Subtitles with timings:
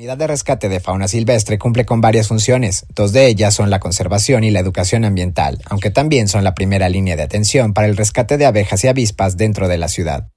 [0.00, 2.86] La Unidad de Rescate de Fauna Silvestre cumple con varias funciones.
[2.94, 6.88] Dos de ellas son la conservación y la educación ambiental, aunque también son la primera
[6.88, 10.30] línea de atención para el rescate de abejas y avispas dentro de la ciudad.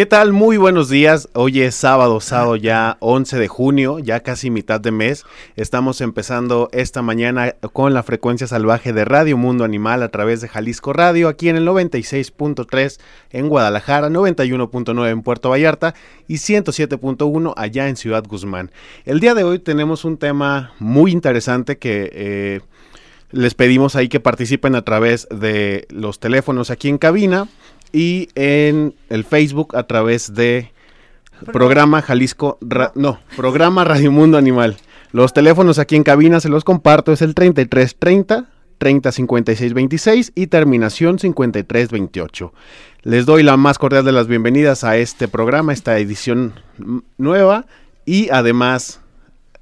[0.00, 0.32] ¿Qué tal?
[0.32, 1.28] Muy buenos días.
[1.34, 5.26] Hoy es sábado, sábado ya 11 de junio, ya casi mitad de mes.
[5.56, 10.48] Estamos empezando esta mañana con la frecuencia salvaje de Radio Mundo Animal a través de
[10.48, 15.94] Jalisco Radio, aquí en el 96.3 en Guadalajara, 91.9 en Puerto Vallarta
[16.26, 18.70] y 107.1 allá en Ciudad Guzmán.
[19.04, 22.10] El día de hoy tenemos un tema muy interesante que...
[22.14, 22.60] Eh,
[23.32, 27.46] les pedimos ahí que participen a través de los teléfonos aquí en cabina
[27.92, 30.72] y en el Facebook a través de
[31.52, 32.58] programa Jalisco,
[32.94, 34.76] no, programa Radio Mundo Animal.
[35.12, 38.48] Los teléfonos aquí en cabina se los comparto, es el 3330
[38.80, 42.52] 305626 26 y terminación 5328.
[43.02, 46.54] Les doy la más cordial de las bienvenidas a este programa, esta edición
[47.18, 47.66] nueva
[48.06, 49.00] y además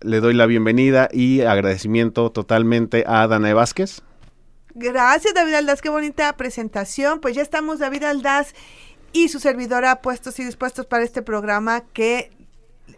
[0.00, 4.02] le doy la bienvenida y agradecimiento totalmente a Dana Vázquez.
[4.74, 5.80] Gracias, David Aldaz.
[5.80, 7.20] Qué bonita presentación.
[7.20, 8.54] Pues ya estamos, David Aldaz
[9.12, 12.30] y su servidora puestos y dispuestos para este programa que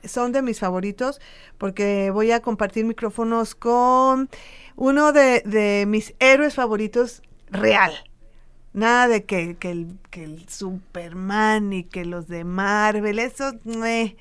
[0.04, 1.20] son de mis favoritos
[1.58, 4.28] porque voy a compartir micrófonos con
[4.76, 7.92] uno de, mis héroes favoritos real.
[8.72, 13.52] Nada de que, el, que el Superman y que los de Marvel, eso...
[13.84, 14.16] Eh,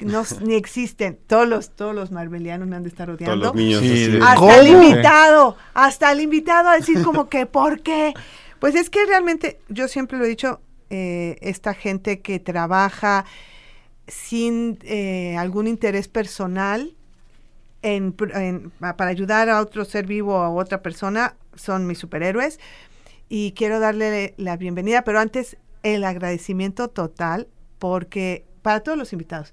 [0.00, 1.18] no, ni existen.
[1.26, 3.52] Todos los, todos los marvelianos me han de estar odiando.
[3.52, 4.22] Todos los niños.
[4.22, 8.14] hasta el invitado, hasta el invitado a decir como que, ¿por qué?
[8.58, 13.24] Pues es que realmente, yo siempre lo he dicho, eh, esta gente que trabaja
[14.06, 16.94] sin eh, algún interés personal
[17.82, 22.58] en, para ayudar a otro ser vivo o a otra persona, son mis superhéroes.
[23.28, 29.52] Y quiero darle la bienvenida, pero antes el agradecimiento total, porque para todos los invitados,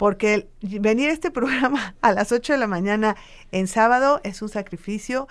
[0.00, 3.16] porque venir a este programa a las 8 de la mañana
[3.52, 5.28] en sábado es un sacrificio.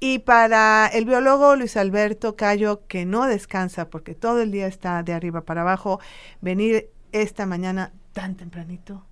[0.00, 5.02] Y para el biólogo Luis Alberto Cayo, que no descansa porque todo el día está
[5.02, 6.00] de arriba para abajo,
[6.40, 9.04] venir esta mañana tan tempranito,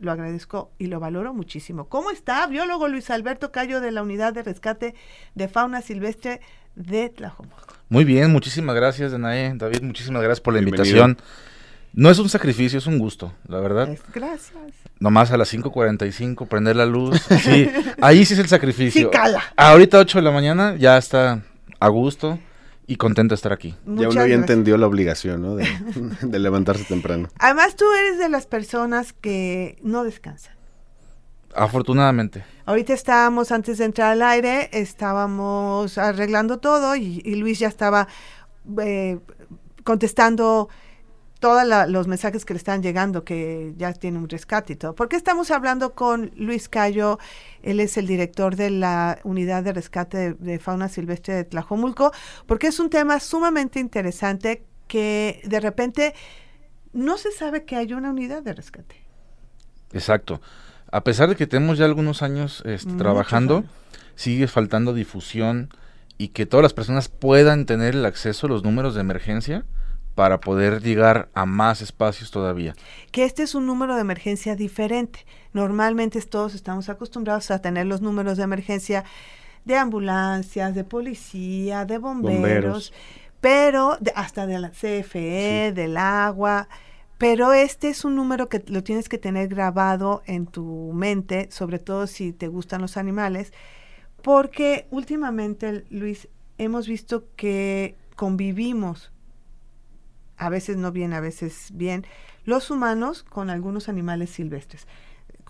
[0.00, 1.84] lo agradezco y lo valoro muchísimo.
[1.84, 4.96] ¿Cómo está, biólogo Luis Alberto Cayo de la Unidad de Rescate
[5.36, 6.40] de Fauna Silvestre
[6.74, 7.74] de Tlajomulco?
[7.88, 9.52] Muy bien, muchísimas gracias, Danae.
[9.54, 11.18] David, muchísimas gracias por la invitación.
[11.92, 13.88] No es un sacrificio, es un gusto, la verdad.
[14.14, 14.52] gracias.
[15.00, 17.20] Nomás a las 5.45 prender la luz.
[17.42, 17.68] Sí,
[18.00, 19.02] ahí sí es el sacrificio.
[19.02, 19.42] Sí, cala.
[19.56, 21.42] Ahorita 8 de la mañana ya está
[21.80, 22.38] a gusto
[22.86, 23.74] y contento de estar aquí.
[23.86, 25.56] ya uno ya entendió la obligación, ¿no?
[25.56, 25.66] De,
[26.22, 27.28] de, levantarse temprano.
[27.38, 30.54] Además, tú eres de las personas que no descansan.
[31.54, 32.44] Afortunadamente.
[32.66, 38.06] Ahorita estábamos, antes de entrar al aire, estábamos arreglando todo y, Luis ya estaba
[38.80, 39.18] eh,
[39.82, 40.68] contestando
[41.40, 44.94] todos los mensajes que le están llegando, que ya tiene un rescate y todo.
[44.94, 47.18] ¿Por qué estamos hablando con Luis Cayo?
[47.62, 52.12] Él es el director de la unidad de rescate de, fauna silvestre de Tlajomulco,
[52.46, 56.14] porque es un tema sumamente interesante que de repente
[56.92, 58.96] no se sabe que hay una unidad de rescate.
[59.92, 60.42] Exacto.
[60.92, 63.64] A pesar de que tenemos ya algunos años este, trabajando,
[64.14, 65.70] sigue faltando difusión
[66.18, 69.64] y que todas las personas puedan tener el acceso a los números de emergencia
[70.20, 72.76] para poder llegar a más espacios todavía.
[73.10, 75.24] Que este es un número de emergencia diferente.
[75.54, 79.06] Normalmente todos estamos acostumbrados a tener los números de emergencia
[79.64, 82.92] de ambulancias, de policía, de bomberos,
[83.40, 86.68] pero hasta de la CFE, del agua.
[87.16, 91.78] Pero este es un número que lo tienes que tener grabado en tu mente, sobre
[91.78, 93.54] todo si te gustan los animales,
[94.22, 99.12] porque últimamente, Luis, hemos visto que convivimos
[100.40, 102.06] a veces no bien, a veces bien,
[102.44, 104.88] los humanos con algunos animales silvestres.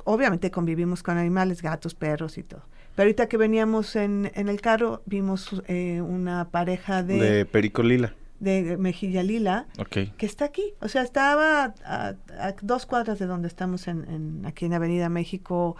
[0.04, 2.62] Obviamente convivimos con animales, gatos, perros y todo.
[2.96, 7.20] Pero ahorita que veníamos en, en el carro, vimos eh, una pareja de...
[7.20, 8.14] De Perico Lila.
[8.40, 10.74] De Mejilla Lila, que está aquí.
[10.80, 12.14] O sea, estaba a,
[12.62, 15.76] dos cuadras de donde estamos en, aquí en Avenida México,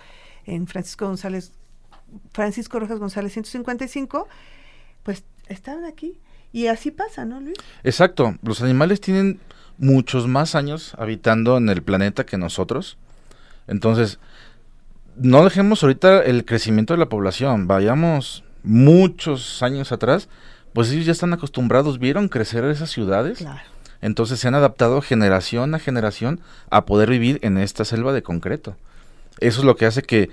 [0.47, 1.53] en Francisco González,
[2.33, 4.29] Francisco Rojas González 155,
[5.03, 6.21] pues estaban aquí
[6.53, 7.57] y así pasa, ¿no, Luis?
[7.85, 8.37] Exacto.
[8.43, 9.41] Los animales tienen
[9.79, 12.99] muchos más años habitando en el planeta que nosotros.
[13.67, 14.19] Entonces,
[15.17, 17.67] no dejemos ahorita el crecimiento de la población.
[17.67, 20.29] Vayamos muchos años atrás
[20.73, 23.45] pues ellos ya están acostumbrados, vieron crecer esas ciudades.
[24.01, 28.77] Entonces se han adaptado generación a generación a poder vivir en esta selva de concreto.
[29.41, 30.31] Eso es lo que hace que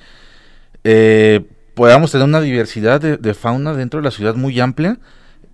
[0.83, 4.97] eh, podamos tener una diversidad de, fauna dentro de la ciudad muy amplia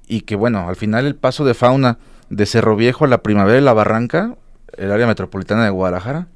[0.07, 1.97] y que bueno, al final el paso de fauna
[2.29, 4.35] de Cerro Viejo a la primavera de la Barranca,
[4.77, 6.27] el área metropolitana de Guadalajara,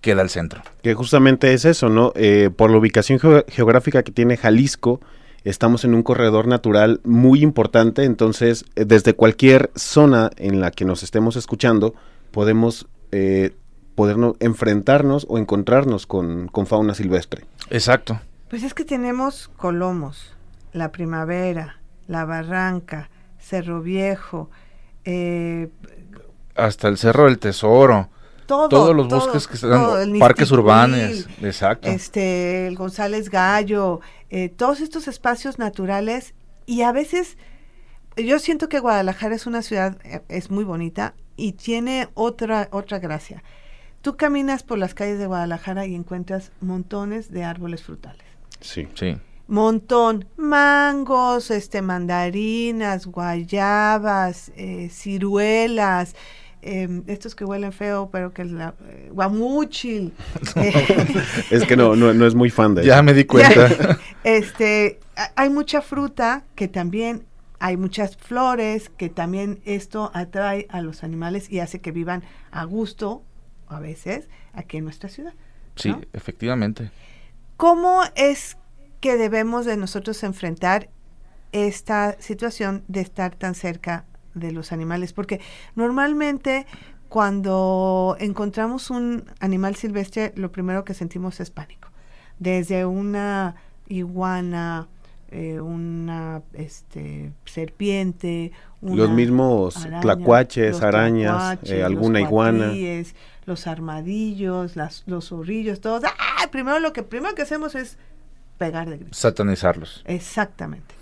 [0.00, 0.62] queda al centro.
[0.82, 2.12] Que justamente es eso, ¿no?
[2.14, 3.18] Eh, por la ubicación
[3.48, 5.00] geográfica que tiene Jalisco,
[5.44, 10.84] estamos en un corredor natural muy importante, entonces eh, desde cualquier zona en la que
[10.84, 11.94] nos estemos escuchando,
[12.30, 13.52] podemos eh,
[13.94, 17.44] podernos enfrentarnos o encontrarnos con, con fauna silvestre.
[17.70, 18.20] Exacto.
[18.48, 20.34] Pues es que tenemos Colomos,
[20.72, 21.78] la primavera,
[22.08, 23.09] la barranca,
[23.40, 24.50] Cerro Viejo,
[25.04, 25.68] eh,
[26.54, 28.08] hasta el Cerro del Tesoro.
[28.46, 31.88] todos los bosques que están, parques urbanos, exacto.
[31.88, 36.34] Este, el González Gallo, eh, todos estos espacios naturales
[36.66, 37.38] y a veces
[38.16, 42.98] yo siento que Guadalajara es una ciudad, eh, es muy bonita y tiene otra, otra
[42.98, 43.42] gracia.
[44.02, 48.24] Tú caminas por las calles de Guadalajara y encuentras montones de árboles frutales.
[48.60, 48.88] Sí.
[48.94, 49.16] Sí.
[49.50, 56.14] Montón, mangos, este, mandarinas, guayabas, eh, ciruelas,
[56.62, 60.12] em, estos que huelen feo, pero que la eh, guamuchil.
[61.50, 63.98] es que no, no, es muy fan de Ya me di cuenta.
[64.22, 65.00] este,
[65.34, 67.24] hay mucha fruta que también
[67.58, 72.22] hay muchas flores que también esto atrae a los animales y hace que vivan
[72.52, 73.24] a gusto
[73.66, 75.34] a veces aquí en nuestra ciudad.
[75.74, 76.92] Sí, efectivamente.
[77.56, 78.56] ¿Cómo es
[79.00, 80.90] que debemos de nosotros enfrentar
[81.52, 84.04] esta situación de estar tan cerca
[84.34, 85.12] de los animales?
[85.12, 85.40] Porque
[85.74, 86.66] normalmente
[87.08, 91.88] cuando encontramos un animal silvestre, lo primero que sentimos es pánico.
[92.38, 93.56] Desde una
[93.88, 94.86] iguana,
[95.30, 102.72] eh, una este, serpiente, los mismos tlacuaches, arañas, eh, alguna iguana
[103.50, 106.04] los armadillos, las, los zorrillos, todos.
[106.04, 106.48] ¡Ah!
[106.50, 107.98] Primero lo que primero que hacemos es
[108.60, 109.00] pegar de.
[109.10, 110.04] Satanizarlos.
[110.06, 110.94] Exactamente.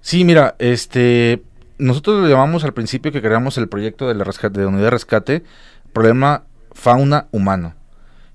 [0.00, 1.40] Sí, mira, este
[1.78, 5.44] nosotros llamamos al principio que creamos el proyecto de la rescate, de unidad de rescate,
[5.92, 6.42] problema
[6.72, 7.74] fauna humano.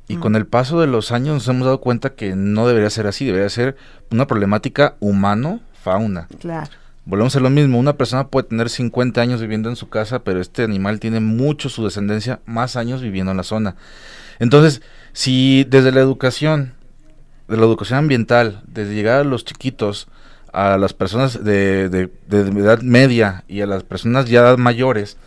[0.07, 3.07] Y con el paso de los años nos hemos dado cuenta que no debería ser
[3.07, 3.77] así, debería ser
[4.09, 6.27] una problemática humano-fauna.
[6.39, 6.69] Claro.
[7.05, 10.41] Volvemos a lo mismo, una persona puede tener 50 años viviendo en su casa, pero
[10.41, 13.75] este animal tiene mucho su descendencia, más años viviendo en la zona.
[14.39, 14.81] Entonces,
[15.13, 16.73] si desde la educación,
[17.51, 20.07] de la educación ambiental, desde llegar a los chiquitos,
[20.53, 25.17] a las personas de, de, edad media y a las personas ya mayores,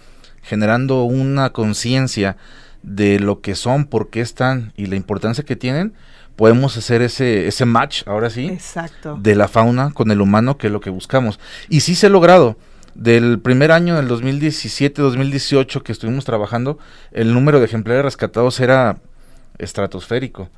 [0.43, 2.39] generando una conciencia
[2.83, 5.93] de lo que son, por qué están y la importancia que tienen,
[6.35, 9.19] podemos hacer ese, ese match, ahora sí, Exacto.
[9.21, 11.39] de la fauna con el humano, que es lo que buscamos.
[11.69, 12.57] Y sí se ha logrado.
[12.95, 16.79] Del primer año, del 2017-2018 que estuvimos trabajando,
[17.13, 18.97] el número de ejemplares rescatados era
[19.59, 20.49] estratosférico.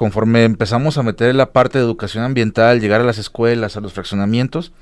[0.00, 3.92] Conforme empezamos a meter la parte de educación ambiental, llegar a las escuelas, a los
[3.92, 4.72] fraccionamientos,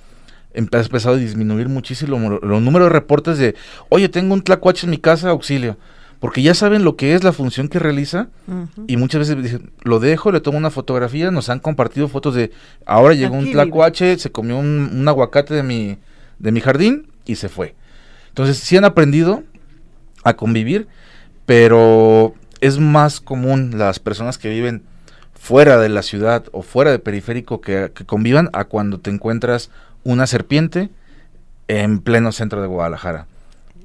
[0.55, 3.56] ha empezado a disminuir muchísimo los números de reportes de,
[3.88, 5.76] oye, tengo un tlacuache en mi casa, auxilio
[6.20, 8.29] porque ya saben lo que es la función que realiza
[8.87, 12.53] y muchas veces dicen, lo dejo, le tomo una fotografía, nos han compartido fotos de,
[12.87, 15.99] ahora llegó un tlacuache, se comió un, aguacate de mi,
[16.38, 17.75] de mi jardín y se fue.
[18.29, 19.43] Entonces sí han aprendido
[20.22, 20.87] a convivir,
[21.44, 24.84] pero es más común las personas que viven
[25.39, 29.71] fuera de la ciudad o fuera de periférico que, que convivan a cuando te encuentras
[30.05, 30.91] una serpiente
[31.69, 33.27] en pleno centro de Guadalajara.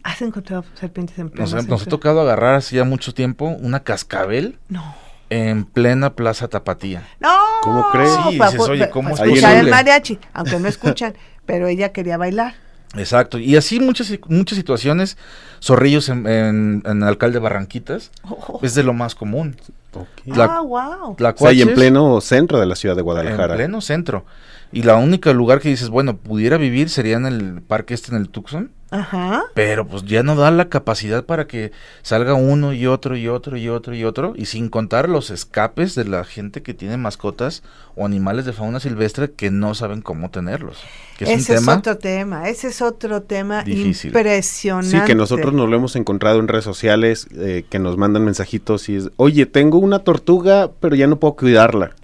[0.04, 3.82] ¿Has encontrado serpientes en pleno nos, nos ha tocado agarrar hace ya mucho tiempo una
[3.82, 4.58] cascabel.
[4.68, 4.96] No.
[5.30, 7.08] En plena Plaza Tapatía.
[7.20, 7.38] No.
[7.62, 8.12] ¿Cómo crees?
[8.30, 12.56] Sí, dices, oye, ¿cómo es escuchar el mariachi, aunque no escuchan, pero ella quería bailar.
[12.96, 15.18] Exacto, y así muchas muchas situaciones,
[15.60, 18.60] zorrillos en, en, en Alcalde Barranquitas, oh.
[18.62, 19.56] es de lo más común.
[20.32, 21.16] Ah, wow.
[21.20, 23.54] La o en pleno centro de la ciudad de Guadalajara.
[23.54, 24.26] En pleno centro.
[24.72, 28.18] Y la única lugar que dices, bueno, pudiera vivir sería en el parque este en
[28.18, 28.72] el Tucson.
[28.94, 29.46] Ajá.
[29.56, 31.72] Pero pues ya no da la capacidad para que
[32.04, 34.34] salga uno y otro y otro y otro y otro.
[34.36, 37.64] Y sin contar los escapes de la gente que tiene mascotas
[37.96, 40.78] o animales de fauna silvestre que no saben cómo tenerlos.
[41.20, 45.00] ese es otro tema, ese es otro tema impresionante.
[45.00, 48.90] Sí, que nosotros nos lo hemos encontrado en redes sociales, eh, que nos mandan mensajitos
[48.90, 51.96] y es, oye, tengo una tortuga, pero ya no puedo cuidarla.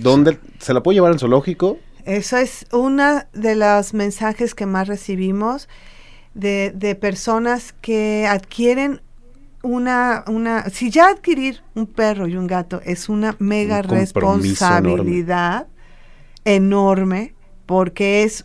[0.00, 0.38] ¿Dónde?
[0.58, 1.78] ¿Se la puedo llevar al zoológico?
[2.04, 5.68] Eso es una de los mensajes que más recibimos
[6.34, 9.00] de, de personas que adquieren
[9.62, 15.66] una, una, si ya adquirir un perro y un gato es una mega responsabilidad
[16.44, 17.34] enorme.
[17.66, 18.44] porque es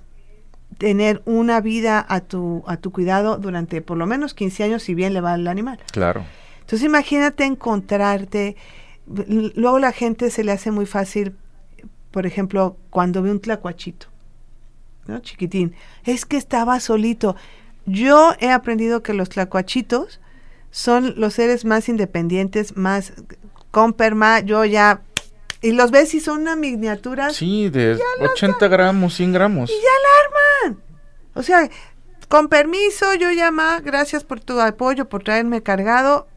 [0.78, 4.94] tener una vida a tu, a tu cuidado durante por lo menos 15 años, si
[4.94, 5.80] bien le va al animal.
[5.92, 6.24] Claro.
[6.62, 8.56] Entonces imagínate encontrarte,
[9.08, 11.36] luego la gente se le hace muy fácil,
[12.12, 14.08] por ejemplo, cuando ve un tlacuachito,
[15.08, 15.20] ¿no?
[15.20, 17.36] Chiquitín, es que estaba solito.
[17.88, 20.20] Yo he aprendido que los tlacuachitos
[20.70, 23.14] son los seres más independientes, más
[23.72, 25.02] con perma, yo ya
[25.62, 27.32] y los ves y son una miniatura.
[27.32, 29.70] Sí, de 80 gramos, 100 gramos.
[29.72, 30.84] Y ya la arman.
[31.34, 31.70] O sea,
[32.28, 36.28] con permiso, yo llama, gracias por tu apoyo, por traerme cargado.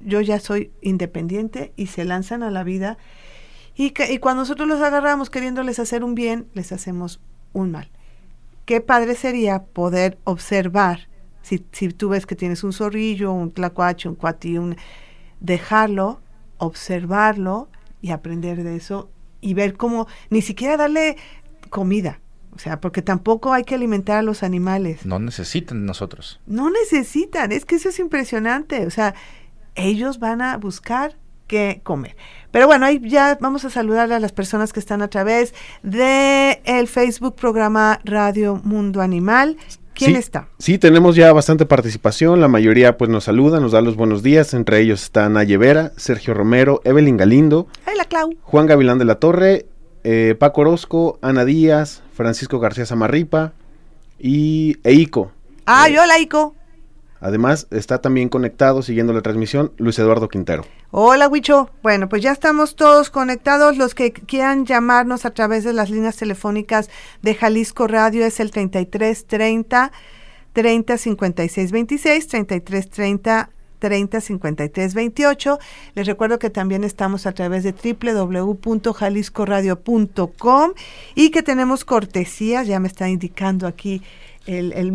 [0.00, 2.96] Yo ya soy independiente y se lanzan a la vida.
[3.74, 7.20] Y, y cuando nosotros los agarramos queriéndoles hacer un bien, les hacemos
[7.52, 7.90] un mal.
[8.70, 11.08] Qué padre sería poder observar,
[11.42, 14.76] si, si tú ves que tienes un zorrillo, un tlacuache, un cuati, un,
[15.40, 16.20] dejarlo,
[16.56, 17.68] observarlo
[18.00, 19.10] y aprender de eso
[19.40, 21.16] y ver cómo, ni siquiera darle
[21.68, 22.20] comida.
[22.52, 25.04] O sea, porque tampoco hay que alimentar a los animales.
[25.04, 26.38] No necesitan nosotros.
[26.46, 28.86] No necesitan, es que eso es impresionante.
[28.86, 29.16] O sea,
[29.74, 31.16] ellos van a buscar
[31.50, 32.14] qué comer.
[32.52, 35.52] Pero bueno, ahí ya vamos a saludar a las personas que están a través
[35.82, 39.56] de el Facebook programa Radio Mundo Animal.
[39.92, 40.46] ¿Quién está?
[40.58, 42.40] Sí, tenemos ya bastante participación.
[42.40, 44.54] La mayoría pues nos saluda, nos da los buenos días.
[44.54, 48.34] Entre ellos están Naye Vera, Sergio Romero, Evelyn Galindo, Hola, Clau.
[48.42, 49.66] Juan Gavilán de la Torre,
[50.04, 53.52] eh, Paco Orozco, Ana Díaz, Francisco García Zamarripa
[54.20, 55.32] y Eiko.
[55.66, 56.54] Ah, yo hola, Ico.
[57.20, 60.64] Además, está también conectado, siguiendo la transmisión, Luis Eduardo Quintero.
[60.90, 61.70] Hola, Huicho.
[61.82, 63.76] Bueno, pues ya estamos todos conectados.
[63.76, 66.88] Los que quieran llamarnos a través de las líneas telefónicas
[67.22, 69.92] de Jalisco Radio es el 33 30
[70.52, 73.50] 30 56 26, 33 30
[73.80, 75.58] 30 53 28.
[75.94, 80.70] Les recuerdo que también estamos a través de www.jaliscoradio.com
[81.14, 84.02] y que tenemos cortesías, ya me está indicando aquí
[84.46, 84.94] el, el,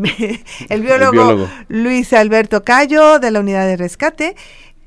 [0.70, 1.50] el, biólogo, biólogo.
[1.68, 4.36] Luis Alberto Cayo de la unidad de rescate,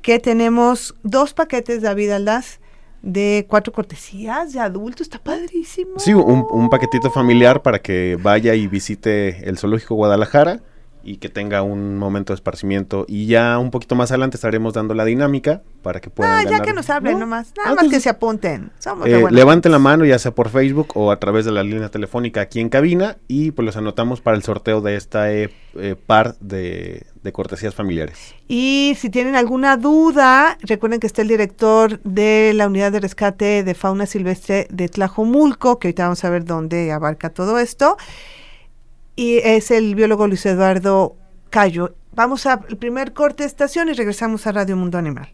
[0.01, 2.59] que tenemos dos paquetes, David Aldaz,
[3.01, 5.99] de cuatro cortesías de adulto, está padrísimo.
[5.99, 10.61] Sí, un, un paquetito familiar para que vaya y visite el Zoológico Guadalajara
[11.09, 13.05] y que tenga un momento de esparcimiento.
[13.07, 16.51] Y ya un poquito más adelante estaremos dando la dinámica para que puedan Ah, ya
[16.51, 16.65] ganar.
[16.67, 17.19] que nos hablen ¿No?
[17.21, 18.71] nomás, nada Ah, más que se apunten.
[18.77, 21.89] Somos eh, levanten la mano ya sea por Facebook o a través de la línea
[21.89, 25.95] telefónica aquí en cabina y pues los anotamos para el sorteo de esta eh, eh,
[25.95, 28.35] par de, de cortesías familiares.
[28.47, 33.63] Y si tienen alguna duda, recuerden que está el director de la unidad de rescate
[33.63, 37.97] de fauna silvestre de Tlajomulco, que ahorita vamos a ver dónde abarca todo esto.
[39.19, 41.17] Y es el biólogo Luis Eduardo
[41.49, 41.93] Cayo.
[42.13, 45.33] Vamos al primer corte de estación y regresamos a Radio Mundo Animal.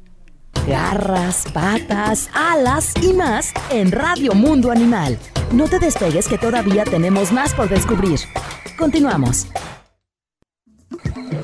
[0.68, 5.20] Garras, patas, alas y más en Radio Mundo Animal.
[5.52, 8.22] No te despegues que todavía tenemos más por descubrir.
[8.76, 9.50] Continuamos.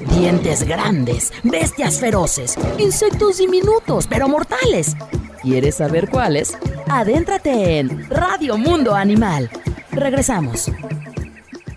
[0.09, 4.95] Dientes grandes, bestias feroces, insectos diminutos pero mortales.
[5.43, 6.57] ¿Quieres saber cuáles?
[6.87, 9.47] Adéntrate en Radio Mundo Animal.
[9.91, 10.71] Regresamos.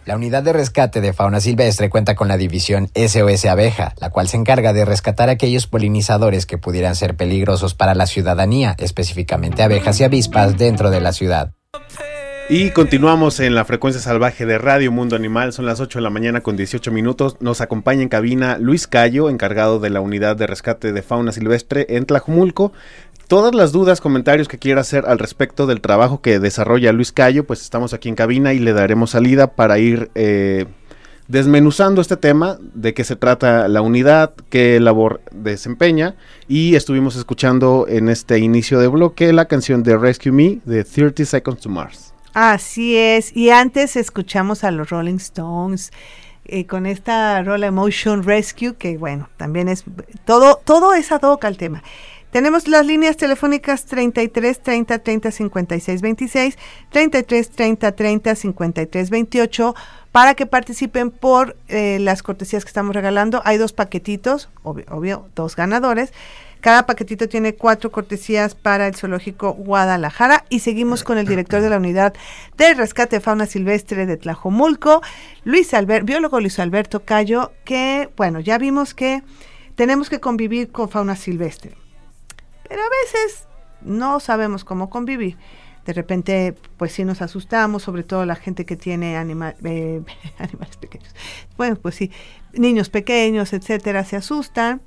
[0.07, 4.29] La unidad de rescate de fauna silvestre cuenta con la división SOS Abeja, la cual
[4.29, 9.99] se encarga de rescatar aquellos polinizadores que pudieran ser peligrosos para la ciudadanía, específicamente abejas
[10.01, 11.53] y avispas dentro de la ciudad.
[12.51, 15.55] Y continuamos en la frecuencia salvaje de Radio Mundo Animal.
[15.55, 17.39] Son las 8 de la mañana con 18 minutos.
[17.41, 21.87] Nos acompaña en cabina Luis Cayo, encargado de la unidad de rescate de fauna silvestre
[21.89, 22.75] en Tlajumulco.
[23.29, 27.45] Todas las dudas, comentarios que quiera hacer al respecto del trabajo que desarrolla Luis Cayo,
[27.45, 30.67] pues estamos aquí en cabina y le daremos salida para ir eh,
[31.27, 36.17] desmenuzando este tema, de qué se trata la unidad, qué labor desempeña.
[36.49, 41.25] Y estuvimos escuchando en este inicio de bloque la canción de Rescue Me de 30
[41.25, 42.13] Seconds to Mars.
[42.35, 43.35] Así es.
[43.35, 45.93] Y antes escuchamos a los Rolling Stones.
[46.47, 49.85] eh, con esta rola Emotion Rescue, que bueno, también es
[50.27, 51.83] todo, todo es ad hoc al tema.
[52.35, 56.59] Tenemos las líneas telefónicas 33 30 30 56 26,
[56.91, 59.75] 33 30 30 53 28
[60.11, 63.41] para que participen por eh, las cortesías que estamos regalando.
[63.45, 66.13] Hay dos paquetitos, obvio, dos ganadores.
[66.61, 71.71] Cada paquetito tiene cuatro cortesías para el zoológico Guadalajara y seguimos con el director de
[71.71, 72.15] la unidad
[72.57, 75.03] de rescate de fauna silvestre de Tlajomulco,
[75.45, 79.23] Luis Albert, biólogo Luis Alberto Cayo, que bueno, ya vimos que
[79.77, 81.84] tenemos que convivir con fauna silvestre
[82.75, 83.47] pero a veces
[83.83, 85.37] no sabemos cómo convivir.
[85.87, 89.21] De repente, pues sí nos asustamos, sobre todo la gente que tiene eh,
[90.39, 91.15] animales pequeños.
[91.57, 92.11] Bueno, pues sí,
[92.53, 94.83] niños pequeños, etcétera, se asustan.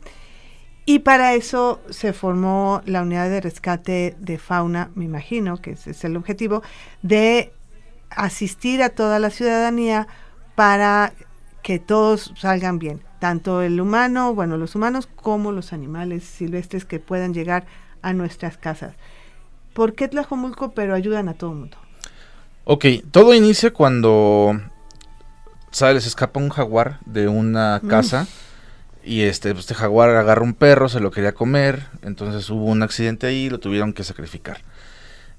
[0.86, 5.91] Y para eso se formó la unidad de rescate de fauna, me imagino que ese
[5.91, 6.63] es el objetivo,
[7.03, 7.53] de
[8.10, 10.10] asistir a toda la ciudadanía
[10.56, 11.13] para
[11.63, 17.00] que todos salgan bien, tanto el humano, bueno, los humanos como los animales silvestres que
[17.00, 17.65] puedan llegar
[18.01, 18.95] a nuestras casas.
[19.74, 21.77] ¿Por qué Tlajomulco, pero ayudan a todo el mundo?
[22.63, 24.59] Ok, todo inicia cuando
[25.71, 27.88] se escapa un jaguar de una Mm.
[27.88, 28.27] casa
[29.03, 32.83] y este, pues, este jaguar agarra un perro, se lo quería comer, entonces hubo un
[32.83, 34.62] accidente ahí y lo tuvieron que sacrificar.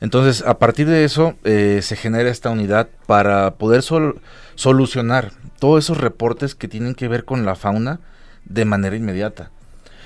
[0.01, 4.21] Entonces, a partir de eso, eh, se genera esta unidad para poder sol-
[4.55, 7.99] solucionar todos esos reportes que tienen que ver con la fauna
[8.45, 9.51] de manera inmediata.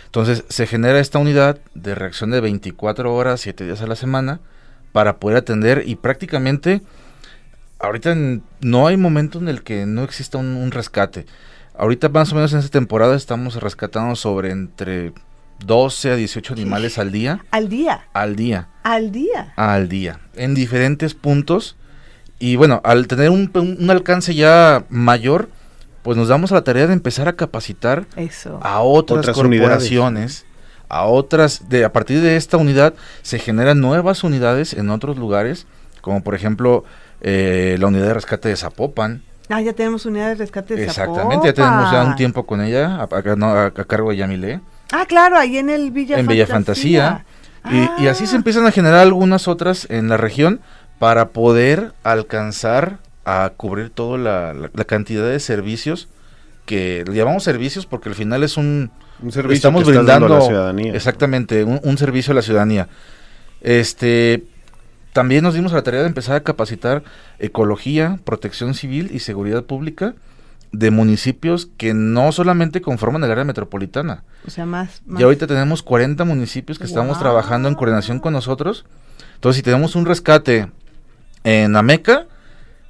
[0.07, 4.41] Entonces, se genera esta unidad de reacción de 24 horas, 7 días a la semana,
[4.93, 6.83] para poder atender y prácticamente,
[7.79, 8.15] ahorita
[8.61, 11.27] no hay momento en el que no exista un, un rescate.
[11.77, 15.13] Ahorita más o menos en esta temporada estamos rescatando sobre entre
[15.67, 17.45] 12 a 18 animales al día.
[17.51, 19.53] Al día, Al día al día.
[19.57, 21.77] al día en diferentes puntos
[22.41, 25.49] y bueno al tener un, un- alcance ya mayor
[26.03, 28.59] pues nos damos a la tarea de empezar a capacitar Eso.
[28.61, 30.47] a otras, Otras corporaciones
[30.89, 35.67] a otras de a partir de esta unidad se generan nuevas unidades en otros lugares
[36.01, 36.85] como por ejemplo
[37.21, 41.47] eh, la unidad de rescate de Zapopan Ah, ya tenemos unidad de rescate de exactamente
[41.47, 42.17] ya tenemos ya un Zapopan.
[42.17, 44.61] tiempo con ella a, a- no, a- a cargo de Yamile
[44.93, 47.25] Ah, claro, ahí en el Villa en Bella Fantasía.
[47.71, 48.39] Y, y así se Ah.
[48.39, 50.61] empiezan a generar algunas otras en la región
[50.99, 56.09] para poder alcanzar a cubrir toda la, la- la cantidad de servicios
[56.67, 58.91] que le llamamos servicios porque al final es un
[59.23, 60.95] Un servicio estamos que estás dando brindando a la ciudadanía.
[60.95, 62.89] exactamente un, un servicio a la ciudadanía.
[63.61, 64.45] Este
[65.13, 67.03] también nos dimos a la tarea de empezar a capacitar
[67.39, 70.15] ecología, protección civil y seguridad pública
[70.73, 75.03] de municipios que no solamente conforman el área metropolitana, O sea, más.
[75.07, 78.87] más- y ahorita tenemos 40 municipios que estamos trabajando en coordinación con nosotros.
[79.35, 80.69] Entonces, si tenemos un rescate
[81.45, 82.27] en Ameca,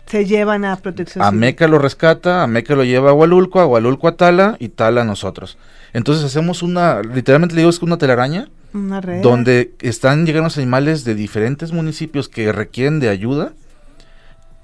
[0.06, 1.26] se llevan a protección civil.
[1.38, 5.04] Ameca lo rescata, Ameca lo lleva a Hualulco, a Hualulco a Tala y Tala a
[5.04, 5.56] nosotros.
[5.92, 9.22] Entonces hacemos una, literalmente le digo es una telaraña, Una red.
[9.22, 13.52] donde están llegando los animales de diferentes municipios que requieren de ayuda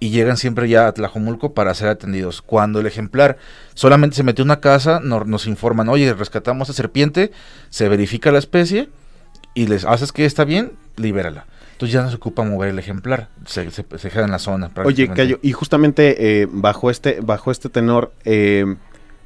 [0.01, 2.41] y llegan siempre ya a Tlajomulco para ser atendidos.
[2.43, 3.37] Cuando el ejemplar
[3.75, 7.33] solamente se metió a una casa, no- nos informan, oye, rescatamos a serpiente,
[7.71, 8.89] se verifica la especie
[9.55, 11.47] y les haces que está bien, libérala.
[11.73, 14.71] Entonces ya no se ocupa mover el ejemplar, se, se, se queda en la zona.
[14.85, 15.09] Oye.
[15.15, 18.77] Cayo, y justamente eh, bajo este bajo este tenor, eh,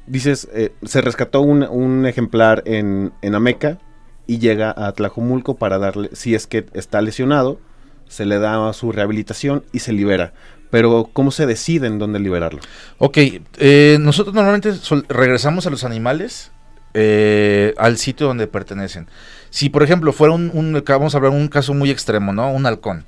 [0.05, 3.79] dices, eh, se rescató un, un ejemplar en, en Ameca
[4.27, 7.59] y llega a Tlajumulco para darle, si es que está lesionado,
[8.07, 10.33] se le da su rehabilitación y se libera.
[10.73, 12.59] Pero, ¿cómo se decide en dónde liberarlo?
[12.97, 13.17] Ok,
[13.59, 14.73] eh, nosotros normalmente
[15.07, 16.51] regresamos a los animales
[16.95, 19.07] eh, al sitio donde pertenecen.
[19.51, 22.51] Si, por ejemplo, fuera un, un- vamos a hablar un caso muy extremo, ¿no?
[22.51, 23.03] Un halcón.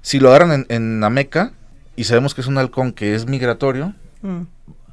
[0.00, 1.52] Si lo agarran en, en Ameca
[1.94, 4.42] y sabemos que es un halcón que es migratorio, Mm.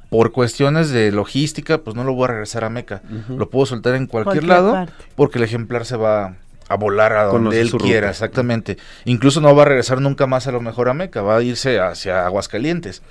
[0.08, 3.02] por cuestiones de logística, pues no lo voy a regresar a Meca.
[3.10, 3.38] Ujú.
[3.38, 4.92] Lo puedo soltar en cualquier, Cualquier lado parte.
[5.16, 6.36] porque el ejemplar se va
[6.70, 8.10] a volar a donde él quiera, ruta.
[8.10, 8.78] exactamente.
[9.04, 11.80] Incluso no va a regresar nunca más a lo mejor a Meca, va a irse
[11.80, 13.02] hacia Aguascalientes.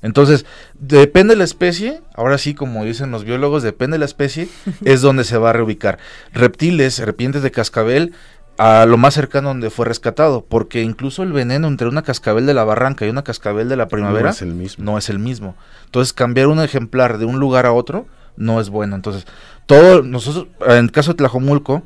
[0.00, 0.46] Entonces,
[0.78, 4.48] depende de la especie, ahora sí, como dicen los biólogos, depende de la especie,
[4.84, 5.98] es donde se va a reubicar.
[6.32, 8.14] Reptiles, serpientes de cascabel,
[8.58, 12.54] a lo más cercano donde fue rescatado, porque incluso el veneno entre una cascabel de
[12.54, 14.84] la barranca y una cascabel de la primavera No es el mismo.
[14.84, 15.56] no es el mismo.
[15.86, 18.94] Entonces, cambiar un ejemplar de un lugar a otro no es bueno.
[18.94, 19.26] Entonces,
[19.66, 21.82] todo, nosotros, en el caso de Tlajomulco,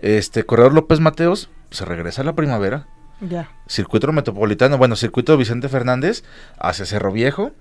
[0.00, 2.86] este, Corredor López Mateos, se regresa a la primavera.
[3.20, 3.50] Ya.
[3.68, 6.24] Circuito Metropolitano, bueno, Circuito Vicente Fernández
[6.58, 7.52] hacia Cerro Viejo.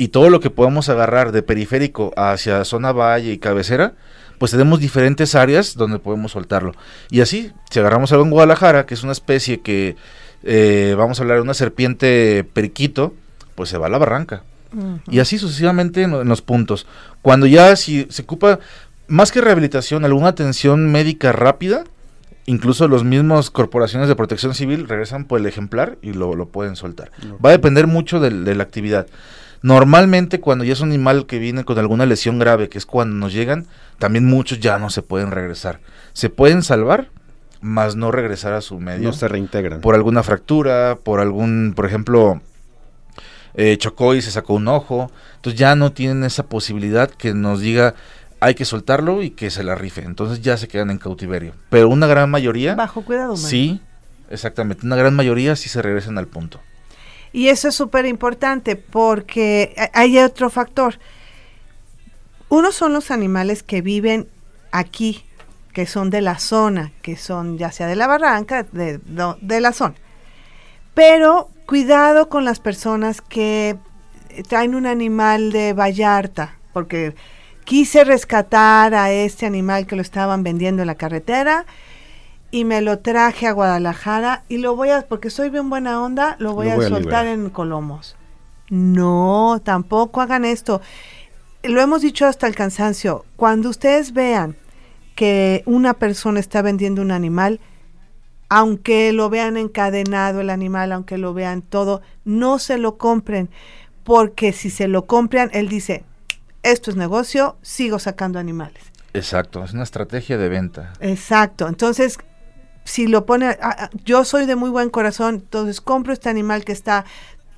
[0.00, 3.94] Y todo lo que podamos agarrar de periférico hacia zona valle y cabecera,
[4.38, 6.72] pues tenemos diferentes áreas donde podemos soltarlo.
[7.10, 9.96] Y así, si agarramos algo en Guadalajara, que es una especie que,
[10.44, 13.12] eh, vamos a hablar de una serpiente periquito,
[13.56, 14.44] pues se va a la barranca.
[15.10, 16.86] Y así sucesivamente en, en los puntos.
[17.22, 18.60] Cuando ya si se ocupa
[19.08, 21.84] más que rehabilitación, alguna atención médica rápida,
[22.46, 26.76] incluso los mismos corporaciones de protección civil regresan por el ejemplar y lo, lo pueden
[26.76, 27.10] soltar.
[27.44, 29.06] Va a depender mucho de, la actividad.
[29.60, 33.16] Normalmente cuando ya es un animal que viene con alguna lesión grave, que es cuando
[33.16, 33.66] nos llegan,
[33.98, 35.80] también muchos ya no se pueden regresar.
[36.12, 37.08] Se pueden salvar,
[37.60, 39.80] mas no regresar a su medio No se reintegran.
[39.80, 42.40] por alguna fractura, por algún, por ejemplo,
[43.54, 45.10] eh, chocó y se sacó un ojo.
[45.36, 47.94] Entonces ya no tienen esa posibilidad que nos diga
[48.40, 50.02] hay que soltarlo y que se la rife.
[50.02, 51.54] Entonces ya se quedan en cautiverio.
[51.70, 53.48] Pero una gran mayoría, Bajo cuidado humano.
[53.48, 53.80] sí,
[54.30, 56.60] exactamente, una gran mayoría sí se regresan al punto.
[57.32, 60.98] Y eso es súper importante porque hay otro factor.
[62.48, 64.28] Uno son los animales que viven
[64.72, 65.24] aquí,
[65.74, 68.98] que son de la zona, que son ya sea de la barranca, de,
[69.40, 69.94] de la zona.
[70.94, 73.76] Pero cuidado con las personas que
[74.48, 77.14] traen un animal de Vallarta, porque
[77.68, 81.66] quise rescatar a este animal que lo estaban vendiendo en la carretera
[82.50, 86.36] y me lo traje a Guadalajara y lo voy a, porque soy bien buena onda,
[86.38, 88.16] lo voy, a, soltar en Colomos.
[88.70, 90.80] No, tampoco hagan esto.
[91.62, 93.26] Lo hemos dicho hasta el cansancio.
[93.36, 94.56] Cuando ustedes vean
[95.14, 97.60] que una persona está vendiendo un animal,
[98.48, 103.50] aunque lo vean encadenado el animal, aunque lo vean todo, no se lo compren,
[104.04, 106.04] porque si se lo compran, él dice,
[106.62, 108.82] esto es negocio, sigo sacando animales.
[109.14, 110.92] Exacto, es una estrategia de venta.
[111.00, 112.18] Exacto, entonces,
[112.84, 116.64] si lo pone, ah, ah, yo soy de muy buen corazón, entonces compro este animal
[116.64, 117.04] que está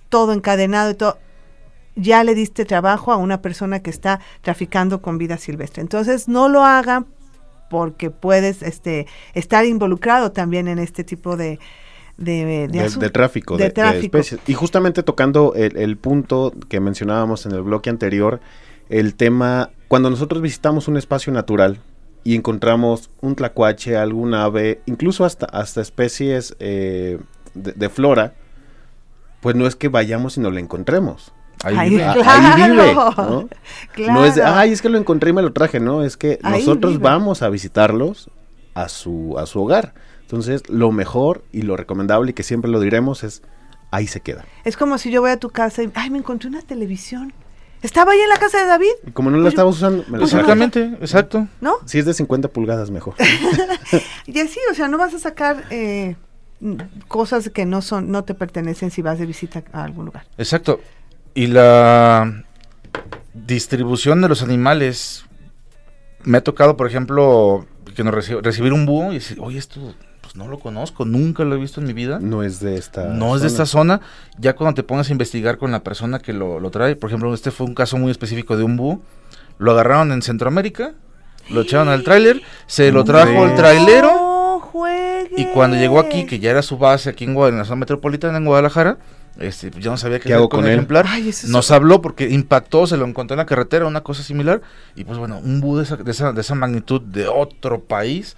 [0.09, 1.19] todo encadenado y todo,
[1.97, 5.83] ya le diste trabajo a una persona que está traficando con vida silvestre.
[5.83, 7.07] Entonces, no lo hagan
[7.69, 11.59] porque puedes este, estar involucrado también en este tipo de,
[12.17, 14.41] de, de, tráfico, de, especies.
[14.47, 18.41] Y justamente tocando el, punto que mencionábamos en el bloque anterior,
[18.91, 21.81] el tema, cuando nosotros visitamos un espacio natural
[22.25, 27.19] y encontramos un tlacuache, algún ave, incluso hasta, hasta especies eh,
[27.55, 28.35] de, flora,
[29.41, 31.33] pues no es que vayamos y no lo encontremos.
[31.63, 33.49] Ahí, vive, ahí vive ¿no?
[34.13, 36.39] no es de, ay, es que lo encontré y me lo traje, no, es que
[36.43, 38.31] nosotros vamos a visitarlos
[38.75, 39.95] a su, a su hogar.
[40.23, 43.43] Entonces, lo mejor y lo recomendable y que siempre lo diremos es,
[43.91, 44.45] ahí se queda.
[44.65, 47.33] Es como si yo voy a tu casa y, ay, me encontré una televisión.
[47.83, 48.93] Estaba ahí en la casa de David.
[49.07, 51.49] Y como no la pues estamos usando, me Exactamente, exacto.
[51.61, 51.77] ¿No?
[51.87, 53.15] Si es de 50 pulgadas, mejor.
[54.27, 56.17] y así, o sea, no vas a sacar eh,
[57.09, 60.27] cosas que no son, no te pertenecen si vas de visita a algún lugar.
[60.37, 60.81] Exacto.
[61.35, 62.45] Y la
[63.35, 65.25] distribución de los animales.
[66.23, 67.67] Me ha tocado, por ejemplo,
[67.97, 69.95] que nos recibir un búho y decir, oye, esto
[70.31, 72.21] pues no lo conozco, nunca lo he visto en mi vida.
[72.21, 74.01] No es de esta No es de esta zona.
[74.39, 77.51] Ya cuando te pongas a investigar con la persona que lo, trae, por ejemplo, este
[77.51, 79.03] fue un caso muy específico de un búho.
[79.59, 80.93] Lo agarraron en Centroamérica,
[81.49, 84.63] lo echaron al tráiler, se lo trajo el trailero.
[85.37, 88.39] y cuando llegó aquí, que ya era su base aquí en, en la zona metropolitana,
[88.39, 88.99] en Guadalajara,
[89.41, 91.07] este, yo no sabía qué, hago con, el ejemplar.
[91.49, 94.63] Nos habló porque impactó, se lo encontró en la carretera, una cosa similar.
[94.95, 98.37] Y pues bueno, un búho de esa, de esa, de esa magnitud de otro país,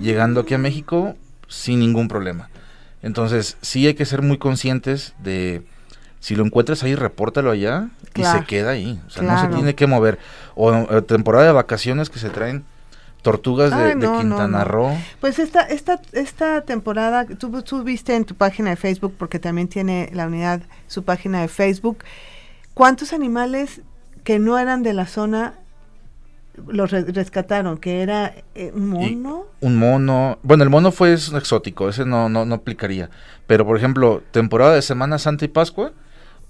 [0.00, 1.16] llegando aquí a México
[1.48, 2.48] sin ningún problema.
[3.02, 5.62] Entonces, sí hay que ser muy conscientes de
[6.20, 9.00] si lo encuentras ahí, repórtalo allá y se queda ahí.
[9.06, 10.18] O sea, no se tiene que mover.
[10.54, 12.64] O, o temporada de vacaciones que se traen
[13.24, 14.94] Tortugas de, Quintana Roo.
[15.18, 19.66] Pues esta, esta, esta temporada, tú, tú viste en tu página de Facebook, porque también
[19.66, 22.04] tiene la unidad su página de Facebook,
[22.74, 23.80] ¿cuántos animales
[24.24, 25.54] que no eran de la zona
[26.66, 27.78] los rescataron?
[27.78, 29.46] Que era eh, un mono.
[29.60, 30.38] un mono.
[30.42, 33.10] Bueno, el mono fue exótico, ese no, no, no aplicaría.
[33.46, 35.92] Pero, por ejemplo, temporada de Semana Santa y Pascua,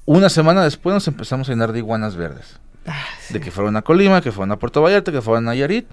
[0.04, 2.58] una semana después nos empezamos a llenar de iguanas verdes.
[2.86, 5.86] Ah, de que fueron a Colima, que fueron a Puerto Vallarta, que fueron a Nayarit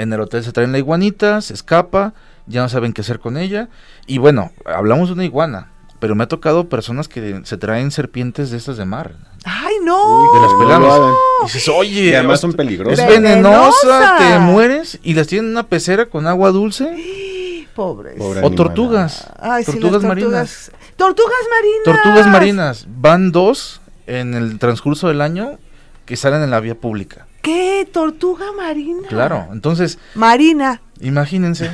[0.00, 2.14] en el hotel se traen la iguanita, se escapa,
[2.46, 3.68] ya no saben qué hacer con ella.
[4.06, 8.50] Y bueno, hablamos de una iguana, pero me ha tocado personas que se traen serpientes
[8.50, 9.12] de estas de mar.
[9.44, 10.32] ¡Ay, no!
[10.34, 11.14] de las peladas.
[11.42, 12.98] Y dices, oye, además son peligrosas.
[12.98, 17.66] Es venenosa, te mueres y las tienen en una pecera con agua dulce.
[17.74, 18.16] Pobres.
[18.18, 19.28] o tortugas.
[19.38, 20.72] Ay, tortugas, marinas.
[20.96, 21.84] Tortugas marinas.
[21.84, 22.86] Tortugas marinas.
[22.88, 25.58] Van dos en el transcurso del año
[26.04, 27.26] que salen en la vía pública.
[27.42, 27.88] ¿Qué?
[27.90, 29.08] ¿Tortuga marina?
[29.08, 29.98] Claro, entonces...
[30.14, 30.82] Marina.
[31.00, 31.70] Imagínense.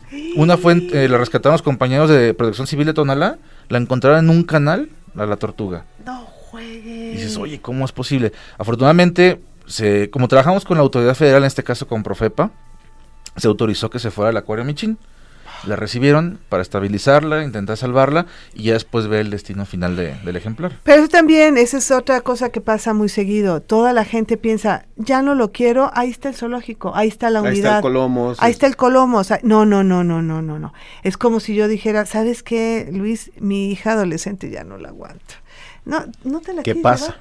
[0.36, 3.38] Una fue, eh, la rescatamos compañeros de Protección Civil de Tonalá,
[3.70, 5.86] la encontraron en un canal, a la tortuga.
[6.04, 6.84] No juegues.
[6.84, 8.32] Y dices, oye, ¿cómo es posible?
[8.58, 12.50] Afortunadamente, se, como trabajamos con la autoridad federal, en este caso con Profepa,
[13.36, 14.98] se autorizó que se fuera al acuario Michin
[15.64, 20.72] la recibieron para estabilizarla, intentar salvarla y ya después ver el destino final del ejemplar.
[20.82, 23.60] Pero también, esa es otra cosa que pasa muy seguido.
[23.60, 27.42] Toda la gente piensa, ya no lo quiero, ahí está el zoológico, ahí está la
[27.42, 27.52] unidad.
[27.52, 28.38] Ahí está el Colomos.
[28.40, 29.30] Ahí está el Colomos.
[29.42, 30.72] No, no, no, no, no, no, no.
[31.02, 33.30] Es como si yo dijera, ¿sabes qué, Luis?
[33.38, 35.34] Mi hija adolescente ya no la aguanta.
[35.84, 37.16] No, no te la ¿Qué pasa?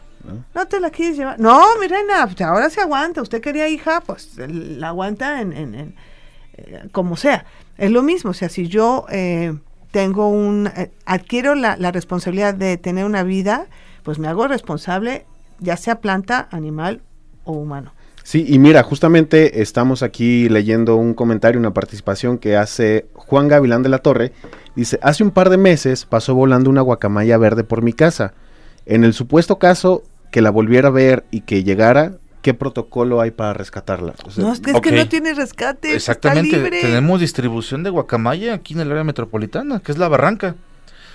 [0.54, 0.68] ¿No?
[0.68, 1.40] te la quieres llevar?
[1.40, 3.22] No, mi reina, pues, ahora se aguanta.
[3.22, 5.96] Usted quería hija, pues la aguanta en, en, eh,
[6.92, 7.46] como sea.
[7.78, 9.54] Es lo mismo, o sea, si yo eh,
[9.92, 13.68] tengo un, eh, adquiero la, responsabilidad de tener una vida,
[14.04, 15.26] pues me hago responsable,
[15.60, 17.02] ya sea planta, animal
[17.44, 17.94] o humano.
[18.24, 23.82] Sí, y mira, justamente estamos aquí leyendo un comentario, una participación que hace Juan Gavilán
[23.82, 24.34] de la Torre.
[24.76, 28.34] Dice, hace un par de meses pasó volando una guacamaya verde por mi casa.
[28.86, 33.32] En el supuesto caso que la volviera a ver y que llegara, ¿qué protocolo hay
[33.32, 34.14] para rescatarla?
[34.38, 35.94] no, es que no tiene rescate.
[35.94, 40.56] Exactamente, tenemos distribución de guacamaya aquí en el área metropolitana, que es la barranca.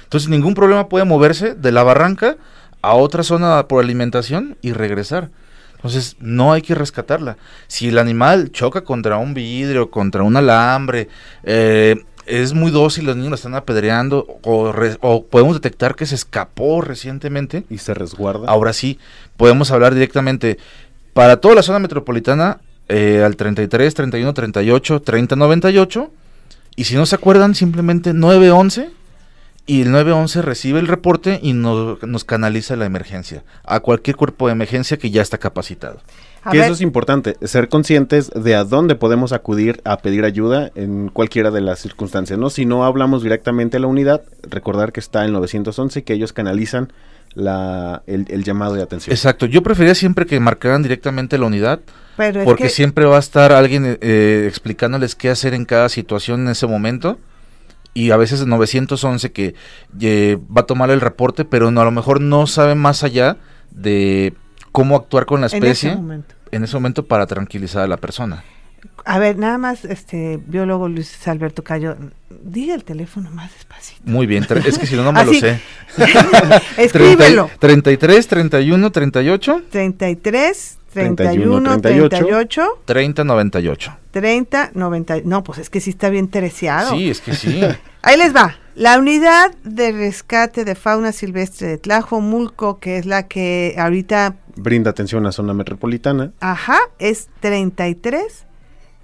[0.05, 2.37] Entonces ningún problema puede moverse de la barranca
[2.83, 5.31] a otra zona por alimentación y regresar.
[5.85, 7.37] Entonces, no hay que rescatarla.
[7.67, 11.09] Si el animal choca contra un vidrio, contra un alambre,
[11.43, 16.15] eh, es muy dócil, los niños la están apedreando, o, o, podemos detectar que se
[16.15, 17.65] escapó recientemente.
[17.69, 18.49] Y se resguarda.
[18.49, 18.99] Ahora sí,
[19.37, 20.57] podemos hablar directamente
[21.14, 26.11] para toda la zona metropolitana eh, al 33, 31, 38, 30, 98.
[26.77, 28.90] Y si no se acuerdan, simplemente 911
[29.66, 34.46] y el 911 recibe el reporte y nos, nos canaliza la emergencia a cualquier cuerpo
[34.46, 36.00] de emergencia que ya está capacitado.
[36.50, 41.09] que eso es importante, ser conscientes de a dónde podemos acudir a pedir ayuda en
[41.09, 42.50] cualquiera de las circunstancias, ¿no?
[42.50, 46.35] Si no hablamos directamente a la unidad, recordar que está el 911 y que ellos
[46.35, 46.92] canalizan
[47.35, 49.12] la, el, llamado de atención.
[49.12, 51.81] Exacto, yo prefería siempre que marcaran directamente la unidad,
[52.44, 56.66] porque siempre va a estar alguien eh, explicándoles qué hacer en cada situación en ese
[56.66, 57.18] momento
[57.94, 59.55] y a veces 911 que
[60.01, 63.37] eh, va a tomar el reporte, pero no, a lo mejor no sabe más allá
[63.70, 64.35] de
[64.73, 65.92] cómo actuar con la especie
[66.51, 68.44] en ese momento, para tranquilizar a la persona.
[69.05, 71.97] A ver, nada más, este biólogo Luis Alberto Cayo,
[72.42, 74.03] diga el teléfono más despacito.
[74.05, 75.61] Muy bien, es que si no, no me lo sé.
[76.77, 77.51] Escríbelo.
[77.59, 79.62] 33, 31, 38.
[79.70, 83.97] 33, 31, 38, 30, 98.
[84.11, 85.16] 30, 90.
[85.25, 86.94] No, pues es que sí está bien terciado.
[86.94, 87.61] Sí, es que sí.
[88.03, 88.57] Ahí les va.
[88.75, 94.90] La unidad de rescate de fauna silvestre de Tlajomulco, que es la que ahorita brinda
[94.90, 96.33] atención a la zona metropolitana.
[96.40, 98.47] Ajá, es 33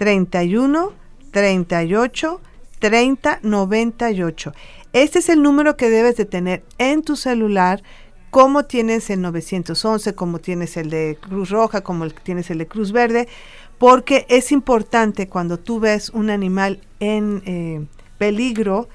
[0.01, 0.95] 31
[1.31, 2.41] 38
[2.79, 4.53] 30 98.
[4.95, 7.83] Este es el número que debes de tener en tu celular
[8.31, 12.93] como tienes el 911, como tienes el de Cruz Roja, como tienes el de Cruz
[12.93, 13.29] Verde,
[13.77, 17.85] porque es importante cuando tú ves un animal en eh,
[18.17, 18.89] peligro,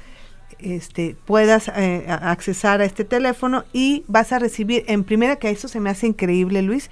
[0.58, 5.68] este, puedas eh, accesar a este teléfono y vas a recibir, en primera que eso
[5.68, 6.90] se me hace increíble, Luis,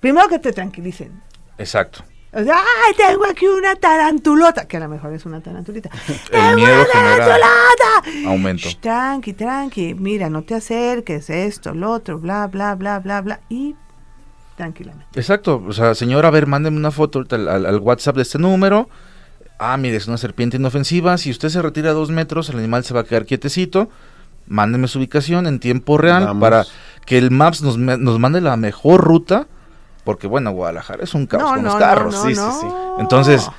[0.00, 1.22] primero que te tranquilicen.
[1.56, 2.02] Exacto.
[2.36, 4.66] ¡Ay, tengo aquí una tarantulota!
[4.66, 5.90] Que a lo mejor es una tarantulita.
[6.54, 8.28] Miedo una tarantulota!
[8.28, 8.68] Aumento.
[8.80, 9.94] tranqui, tranqui.
[9.94, 13.40] Mira, no te acerques, esto, lo otro, bla, bla, bla, bla, bla.
[13.48, 13.74] Y
[14.56, 15.18] tranquilamente.
[15.18, 15.62] Exacto.
[15.66, 18.88] O sea, señor, a ver, mándeme una foto al, al, WhatsApp de este número.
[19.58, 21.16] Ah, mire, es una serpiente inofensiva.
[21.16, 23.88] Si usted se retira dos metros, el animal se va a quedar quietecito.
[24.46, 26.66] Mándeme su ubicación en tiempo real para
[27.04, 29.48] que el Maps nos, nos mande la mejor ruta
[30.06, 32.22] porque bueno, Guadalajara es un caos con los carros.
[32.22, 32.66] sí, sí, sí.
[33.00, 33.50] Entonces,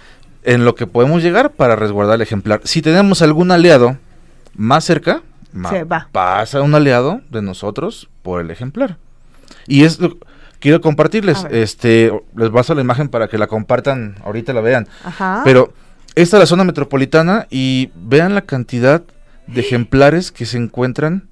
[0.43, 2.61] en lo que podemos llegar para resguardar el ejemplar.
[2.63, 3.97] Si tenemos algún aliado
[4.55, 5.21] más cerca,
[6.13, 8.97] pasa un aliado de nosotros por el ejemplar.
[9.67, 9.99] Y es
[10.59, 14.87] quiero compartirles, este, les paso la imagen para que la compartan, ahorita la vean.
[15.03, 15.41] Ajá.
[15.43, 15.73] Pero
[16.15, 19.03] esta es la zona metropolitana y vean la cantidad
[19.47, 21.27] de ejemplares que se encuentran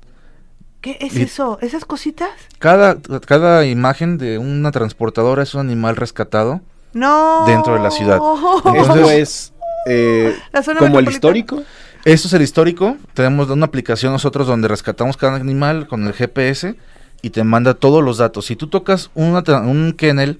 [0.85, 1.57] ¿Qué es eso?
[1.63, 2.29] ¿Esas cositas?
[2.59, 6.61] Cada, cada imagen de una transportadora es un animal rescatado
[6.93, 7.43] no.
[7.47, 8.19] dentro de la ciudad.
[8.75, 9.53] Esto es
[9.87, 10.35] eh,
[10.77, 11.63] como el histórico.
[12.03, 12.97] Esto es el histórico.
[13.15, 16.75] Tenemos una aplicación nosotros donde rescatamos cada animal con el GPS
[17.23, 18.45] y te manda todos los datos.
[18.45, 20.39] Si tú tocas un kennel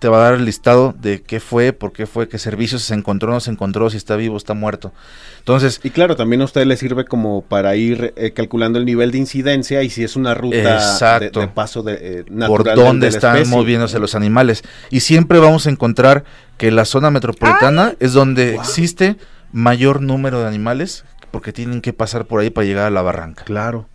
[0.00, 2.94] te va a dar el listado de qué fue, por qué fue, qué servicios se
[2.94, 4.92] encontró, no se encontró, si está vivo, está muerto.
[5.38, 9.10] Entonces, y claro, también a usted le sirve como para ir eh, calculando el nivel
[9.10, 13.46] de incidencia y si es una ruta de, paso de, eh, natural por dónde están
[13.50, 14.62] moviéndose los animales.
[14.88, 16.24] Y siempre vamos a encontrar
[16.56, 19.16] que la zona metropolitana es donde existe
[19.52, 23.44] mayor número de animales porque tienen que pasar por ahí para llegar a la barranca.
[23.44, 23.89] Claro.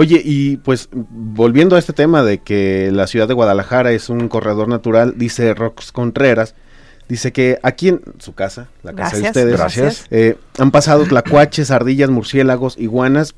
[0.00, 4.30] Oye, y pues volviendo a este tema de que la ciudad de Guadalajara es un
[4.30, 6.54] corredor natural, dice Rox Contreras,
[7.06, 10.06] dice que aquí en su casa, la casa de ustedes, gracias.
[10.10, 13.34] Eh, han pasado tlacuaches, ardillas, murciélagos, iguanas,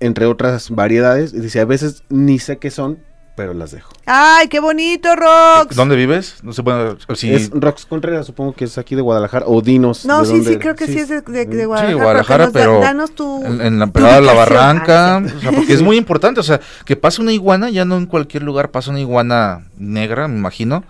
[0.00, 1.34] entre otras variedades.
[1.34, 3.00] Y dice, a veces ni sé qué son,
[3.38, 3.92] pero las dejo.
[4.04, 5.76] ¡Ay, qué bonito, Rox!
[5.76, 6.38] ¿Dónde vives?
[6.42, 7.32] No sé, bueno, si...
[7.32, 10.04] Es Rox Contreras, supongo que es aquí de Guadalajara, o Dinos.
[10.04, 11.88] No, sí, sí, creo que sí, es de, Guadalajara.
[11.88, 15.82] Sí, Guadalajara, pero, danos tu, en, la pegada de la barranca, o sea, porque es
[15.82, 18.98] muy importante, o sea, que pasa una iguana, ya no en cualquier lugar pasa una
[18.98, 20.82] iguana negra, me imagino,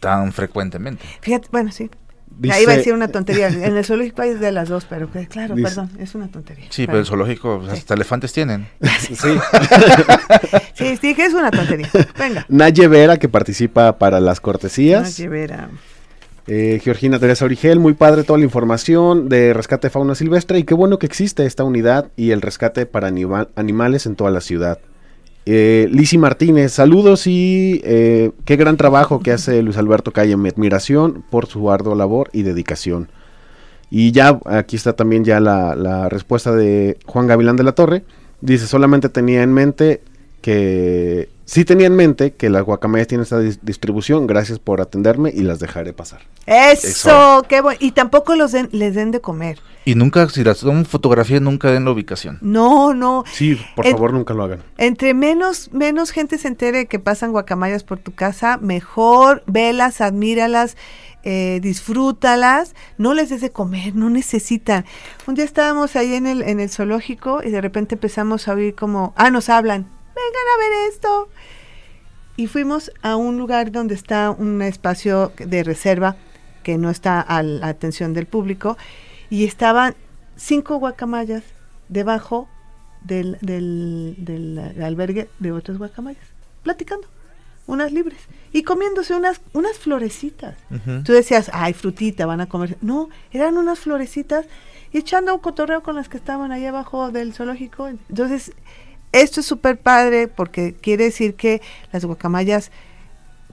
[0.00, 1.06] tan frecuentemente.
[1.22, 1.88] Fíjate, bueno, sí,
[2.50, 3.48] Ahí va a decir una tontería.
[3.48, 6.66] En el zoológico hay de las dos, pero claro, perdón, es una tontería.
[6.70, 8.68] Sí, pero el zoológico, hasta elefantes tienen.
[9.00, 9.14] sí.
[10.74, 11.88] sí, sí, que es una tontería.
[12.18, 12.44] Venga.
[12.48, 15.02] Naye Vera, que participa para las cortesías.
[15.02, 15.70] Naye Vera.
[16.48, 20.62] Eh, Georgina Teresa Origel, muy padre toda la información de rescate de fauna silvestre y
[20.62, 24.78] qué bueno que existe esta unidad y el rescate para animales en toda la ciudad.
[25.48, 30.36] Eh, Martínez, saludos y eh, qué gran trabajo que hace Luis Alberto Calle.
[30.36, 33.08] Mi admiración por su ardua labor y dedicación.
[33.88, 38.04] Y ya aquí está también ya la, respuesta de Juan Gavilán de la Torre.
[38.40, 40.02] Dice, solamente tenía en mente
[40.42, 45.40] que sí tenía en mente que las guacamayas tienen esta distribución, gracias por atenderme y
[45.40, 46.20] las dejaré pasar.
[46.44, 47.78] Eso, qué bueno.
[47.80, 49.58] Y tampoco los les den de comer.
[49.86, 52.38] Y nunca, si las toman fotografía, nunca den la ubicación.
[52.40, 53.24] No, no.
[53.32, 54.62] Sí, por favor, nunca lo hagan.
[54.78, 60.76] Entre menos, menos gente se entere que pasan guacamayas por tu casa, mejor, velas, admíralas,
[61.22, 64.84] eh, disfrútalas, no les des de comer, no necesitan.
[65.26, 68.74] Un día estábamos ahí en el, en el zoológico y de repente empezamos a oír
[68.74, 71.28] como, ah, nos hablan, vengan a ver esto.
[72.36, 76.16] Y fuimos a un lugar donde está un espacio de reserva
[76.62, 78.76] que no está a la atención del público
[79.30, 79.94] y estaban
[80.36, 81.44] cinco guacamayas
[81.88, 82.48] debajo
[83.02, 86.24] del, del, albergue de otras guacamayas,
[86.62, 87.06] platicando,
[87.66, 88.18] unas libres,
[88.52, 90.56] y comiéndose unas, unas florecitas.
[91.04, 92.76] Tú decías, ay, frutita, van a comer.
[92.80, 94.46] No, eran unas florecitas
[94.92, 97.88] y echando un cotorreo con las que estaban ahí abajo del zoológico.
[97.88, 98.52] Entonces,
[99.22, 101.60] esto es súper padre porque quiere decir que
[101.92, 102.70] las guacamayas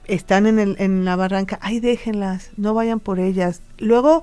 [0.06, 3.62] están en, el, en la barranca, ay, déjenlas, no vayan por ellas.
[3.78, 4.22] Luego,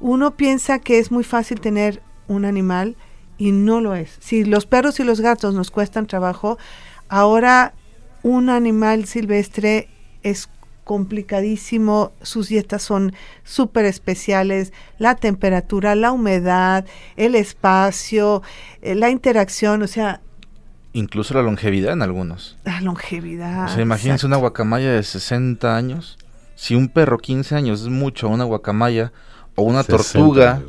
[0.00, 2.96] uno piensa que es muy fácil tener un animal
[3.36, 4.16] y no lo es.
[4.20, 6.58] Si los perros y los gatos nos cuestan trabajo,
[7.08, 7.74] ahora
[8.22, 9.88] un animal silvestre
[10.22, 10.48] es
[10.84, 13.12] complicadísimo, sus dietas son
[13.44, 18.42] súper especiales, la temperatura, la humedad, el espacio,
[18.82, 20.22] eh, la interacción, o sea...
[20.92, 22.56] Incluso la longevidad en algunos.
[22.64, 23.66] La longevidad.
[23.66, 26.18] O sea, imagínense una guacamaya de 60 años.
[26.54, 29.12] Si un perro 15 años es mucho, una guacamaya
[29.54, 30.62] o una tortuga.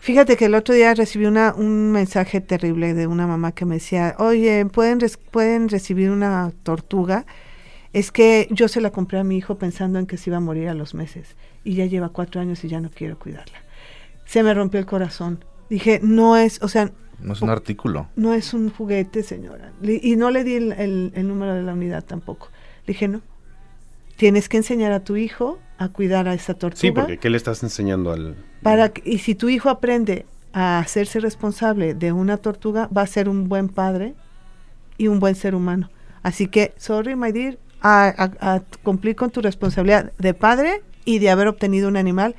[0.00, 3.76] Fíjate que el otro día recibí una, un mensaje terrible de una mamá que me
[3.76, 4.98] decía, oye, ¿pueden,
[5.30, 7.24] ¿pueden recibir una tortuga?
[7.94, 10.40] Es que yo se la compré a mi hijo pensando en que se iba a
[10.40, 13.62] morir a los meses y ya lleva cuatro años y ya no quiero cuidarla.
[14.26, 15.42] Se me rompió el corazón.
[15.70, 16.92] Dije, no es, o sea...
[17.20, 18.08] No es un artículo.
[18.16, 19.72] No es un juguete, señora.
[19.82, 22.48] Y no le di el, el número de la unidad tampoco.
[22.86, 23.22] Le dije, no,
[24.16, 26.80] tienes que enseñar a tu hijo a cuidar a esa tortuga.
[26.80, 28.36] Sí, porque ¿qué le estás enseñando al...?
[28.62, 33.28] Para, y si tu hijo aprende a hacerse responsable de una tortuga, va a ser
[33.28, 34.14] un buen padre
[34.96, 35.90] y un buen ser humano.
[36.22, 41.48] Así que, sorry, my dear, a, cumplir con tu responsabilidad de padre y de haber
[41.48, 42.34] obtenido un animal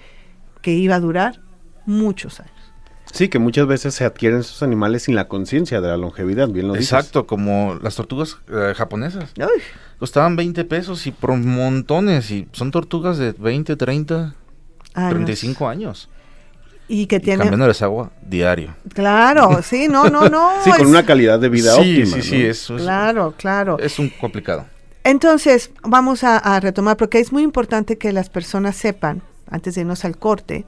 [0.61, 1.41] que iba a durar
[1.85, 2.54] muchos años.
[3.15, 6.67] Sí, que muchas veces se adquieren esos animales sin la conciencia de la longevidad, bien
[6.67, 9.31] lo Exacto, como las tortugas eh, japonesas.
[9.97, 14.35] Costaban 20 pesos y por montones, y son tortugas de 20, 30,
[14.93, 16.09] 35 años.
[16.89, 17.39] Y que tienen...
[17.39, 18.75] Cambiándoles agua diario.
[18.93, 20.51] Claro, sí, no, no, no.
[20.65, 22.17] sí, con una calidad de vida óptima.
[22.17, 22.81] Sí, sí, eso es...
[22.81, 23.79] Claro, claro.
[23.79, 24.65] Es un complicado.
[25.05, 29.81] Entonces, vamos a, a retomar, porque es muy importante que las personas sepan, antes de
[29.81, 30.65] irnos al corte,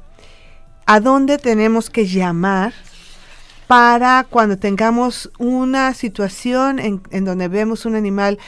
[0.88, 2.73] a dónde tenemos que llamar
[3.67, 8.39] para cuando tengamos una situación en, donde vemos un animal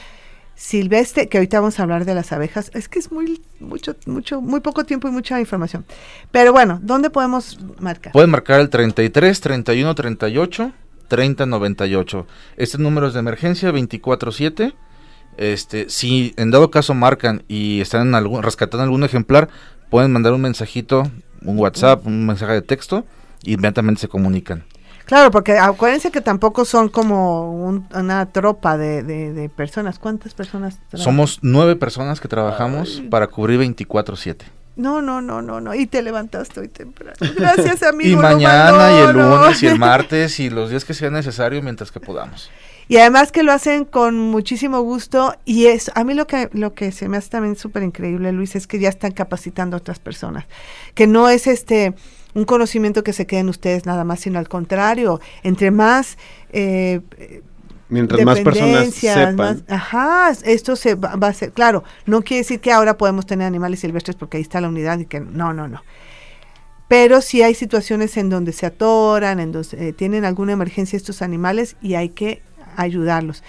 [0.55, 4.41] silvestre, que ahorita vamos a hablar de las abejas, es que es muy mucho mucho
[4.41, 5.85] muy poco tiempo y mucha información.
[6.31, 8.13] Pero bueno, ¿dónde podemos marcar?
[8.13, 10.71] Pueden marcar el 33 31 38
[11.09, 12.27] 30 98.
[12.55, 14.73] Este número es de emergencia 24/7.
[15.37, 19.49] Este, si en dado caso marcan y están en algún, rescatando algún ejemplar,
[19.89, 21.03] pueden mandar un mensajito
[21.43, 23.05] un WhatsApp, un mensaje de texto,
[23.43, 24.63] y inmediatamente se comunican.
[25.05, 29.97] Claro, porque acuérdense que tampoco son como una tropa de, personas.
[29.97, 30.77] ¿Cuántas personas?
[30.93, 34.43] Somos nueve personas que trabajamos para cubrir 24/7.
[34.75, 35.73] No, no, no, no, no.
[35.73, 37.17] Y te levantaste hoy temprano.
[37.35, 38.11] Gracias, amigo.
[38.11, 41.91] y mañana, y el lunes, y el martes, y los días que sea necesario mientras
[41.91, 42.51] que podamos.
[42.89, 46.73] Y además que lo hacen con muchísimo gusto y es a mí lo que lo
[46.73, 49.99] que se me hace también súper increíble, Luis, es que ya están capacitando a otras
[49.99, 50.45] personas,
[50.95, 51.93] que no es este
[52.33, 56.17] un conocimiento que se quede en ustedes nada más, sino al contrario, entre más
[56.51, 57.01] eh,
[57.89, 59.63] Mientras más personas sepan.
[59.67, 63.81] ajá, esto se va, a ser, claro, no quiere decir que ahora podemos tener animales
[63.81, 65.83] silvestres porque ahí está la unidad y que no, no, no.
[66.87, 71.21] Pero sí hay situaciones en donde se atoran, en donde eh, tienen alguna emergencia estos
[71.21, 72.41] animales y hay que
[72.81, 73.43] ayudarlos.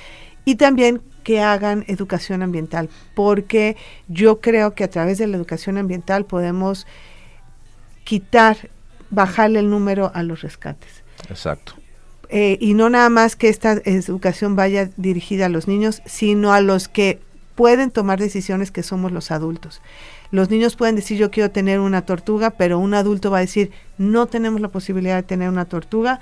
[0.45, 3.77] Y también que hagan educación ambiental, porque
[4.09, 6.87] yo creo que a través de la educación ambiental podemos
[8.05, 8.71] quitar,
[9.11, 11.03] bajarle el número a los rescates.
[11.29, 11.75] Exacto.
[12.29, 16.61] Eh, y no nada más que esta educación vaya dirigida a los niños, sino a
[16.61, 17.21] los que
[17.57, 19.83] pueden tomar decisiones que somos los adultos.
[20.31, 23.73] Los niños pueden decir yo quiero tener una tortuga, pero un adulto va a decir
[23.99, 26.21] no tenemos la posibilidad de tener una tortuga,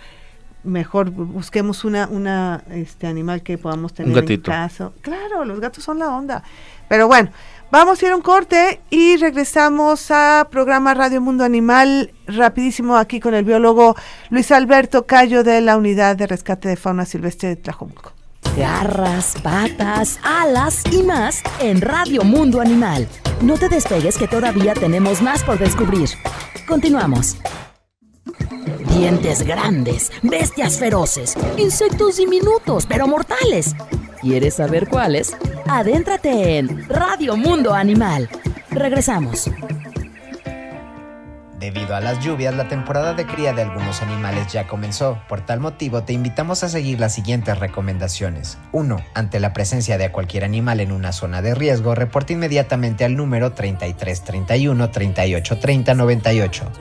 [0.64, 4.92] mejor busquemos una, una este animal que podamos tener en casa.
[5.00, 6.42] Claro, los gatos son la onda.
[6.88, 7.30] Pero bueno,
[7.70, 13.20] vamos a ir a un corte y regresamos a programa Radio Mundo Animal rapidísimo aquí
[13.20, 13.94] con el biólogo
[14.30, 18.12] Luis Alberto Cayo de la Unidad de Rescate de Fauna Silvestre de Tlajomulco.
[18.56, 23.06] Garras, patas, alas y más en Radio Mundo Animal.
[23.42, 26.08] No te despegues que todavía tenemos más por descubrir.
[26.66, 27.36] Continuamos.
[28.90, 33.74] Dientes grandes, bestias feroces, insectos diminutos pero mortales.
[34.20, 35.36] ¿Quieres saber cuáles?
[35.68, 38.28] Adéntrate en Radio Mundo Animal.
[38.70, 39.50] Regresamos.
[41.58, 45.20] Debido a las lluvias, la temporada de cría de algunos animales ya comenzó.
[45.28, 48.58] Por tal motivo, te invitamos a seguir las siguientes recomendaciones.
[48.72, 48.96] 1.
[49.14, 53.52] Ante la presencia de cualquier animal en una zona de riesgo, reporta inmediatamente al número
[53.52, 56.72] 3331 3830 98.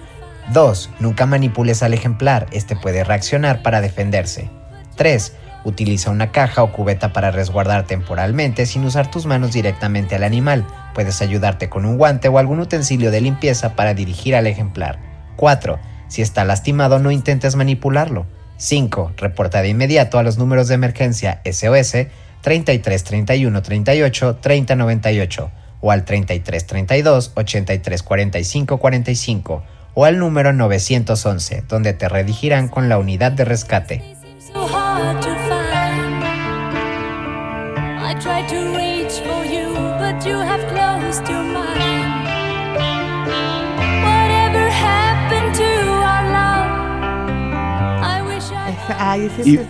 [0.54, 0.90] 2.
[1.00, 4.50] Nunca manipules al ejemplar, este puede reaccionar para defenderse.
[4.96, 5.34] 3.
[5.66, 10.66] Utiliza una caja o cubeta para resguardar temporalmente sin usar tus manos directamente al animal.
[10.94, 15.00] Puedes ayudarte con un guante o algún utensilio de limpieza para dirigir al ejemplar.
[15.36, 15.80] 4.
[16.08, 18.26] Si está lastimado no intentes manipularlo.
[18.58, 19.14] 5.
[19.18, 22.08] Reporta de inmediato a los números de emergencia SOS
[22.42, 29.64] 33 31 38 30 98 o al 33 32 83 45 45
[30.00, 34.04] o al número 911 donde te redirigirán con la unidad de rescate.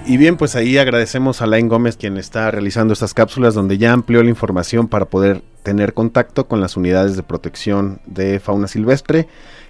[0.06, 3.94] Y, bien, pues ahí agradecemos a Lain Gómez quien está realizando estas cápsulas donde ya
[3.94, 9.28] amplió la información para poder tener contacto con las unidades de protección de fauna silvestre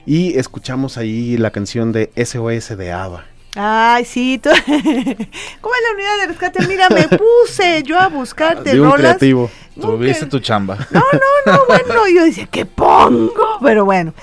[0.08, 3.26] y escuchamos ahí la canción de SOS de Ava.
[3.56, 6.66] Ay, sí, ¿cómo es la unidad de rescate?
[6.66, 9.52] Mira, me puse yo a buscarte de un creativo.
[9.80, 10.78] Tuviste tu chamba.
[10.92, 13.60] No, no, no, bueno, yo decía, ¿qué pongo?
[13.62, 14.14] Pero bueno.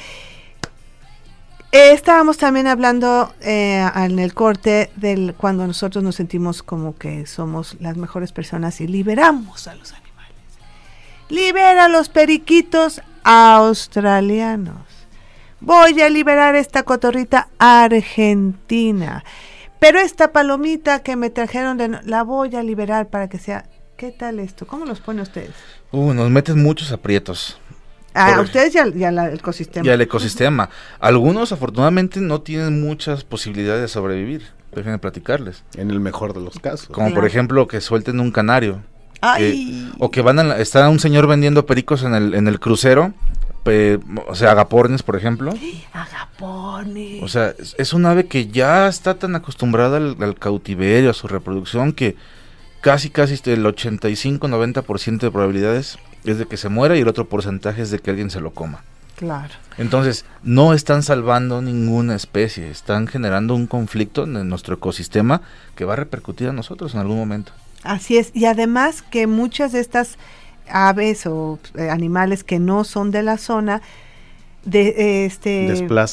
[1.71, 7.77] estábamos también hablando eh, en el corte del cuando nosotros nos sentimos como que somos
[7.79, 10.33] las mejores personas y liberamos a los animales.
[11.29, 14.94] Libera a los periquitos australianos
[15.65, 19.25] voy a liberar esta cotorrita argentina.
[19.81, 23.67] Pero esta palomita que me trajeron, de, la voy a liberar para que sea...
[23.97, 24.67] ¿Qué tal esto?
[24.67, 25.53] ¿Cómo los pone ustedes?
[25.93, 27.61] Uh, nos meten muchos aprietos.
[28.13, 29.87] A ustedes y al, ecosistema.
[29.87, 30.69] Y al ecosistema.
[30.99, 34.49] Algunos afortunadamente no tienen muchas posibilidades de sobrevivir.
[34.75, 35.63] Déjenme platicarles.
[35.77, 36.89] En el mejor de los casos.
[36.89, 38.83] Como por ejemplo que suelten un canario.
[39.99, 43.15] o que van a, está un señor vendiendo pericos en el, en el crucero
[44.27, 45.55] o sea, agapornes, por ejemplo.
[45.93, 47.23] Agapornes.
[47.23, 51.93] O sea, es, un ave que ya está tan acostumbrada al, cautiverio, a su reproducción,
[51.93, 52.17] que
[52.81, 57.83] casi, casi el 85-90% de probabilidades es de que se muera y el otro porcentaje
[57.83, 58.83] es de que alguien se lo coma.
[59.17, 59.55] Claro.
[59.79, 65.41] Entonces, no están salvando ninguna especie, están generando un conflicto en nuestro ecosistema
[65.77, 67.53] que va a repercutir a nosotros en algún momento.
[67.85, 70.17] Así es, y además que muchas de estas
[70.69, 73.83] aves o eh, animales que no son de la zona
[74.65, 75.67] de, este,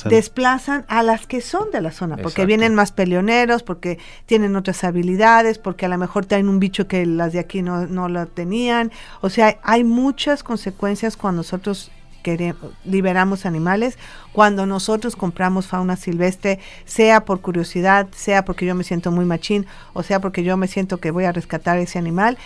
[0.10, 0.86] desplazan.
[0.88, 5.58] a las que son de la zona, porque vienen más peleoneros, porque tienen otras habilidades,
[5.58, 8.91] porque a lo mejor tienen un bicho que las de aquí no, no lo tenían.
[9.22, 11.91] O sea, hay muchas consecuencias cuando nosotros
[12.24, 13.97] queremos, liberamos animales,
[14.32, 19.66] cuando nosotros compramos fauna silvestre, sea por curiosidad, sea porque yo me siento muy machín,
[19.93, 22.38] o sea porque yo me siento que voy a rescatar ese animal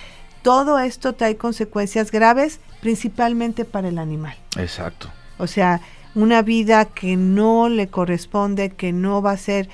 [0.46, 4.38] todo esto trae consecuencias graves, principalmente para el animal.
[4.58, 5.10] Exacto.
[5.40, 5.82] O sea,
[6.14, 9.70] una vida que no le corresponde, que no va a ser...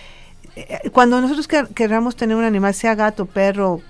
[0.56, 3.82] Eh, cuando nosotros queramos tener un animal, sea gato, perro,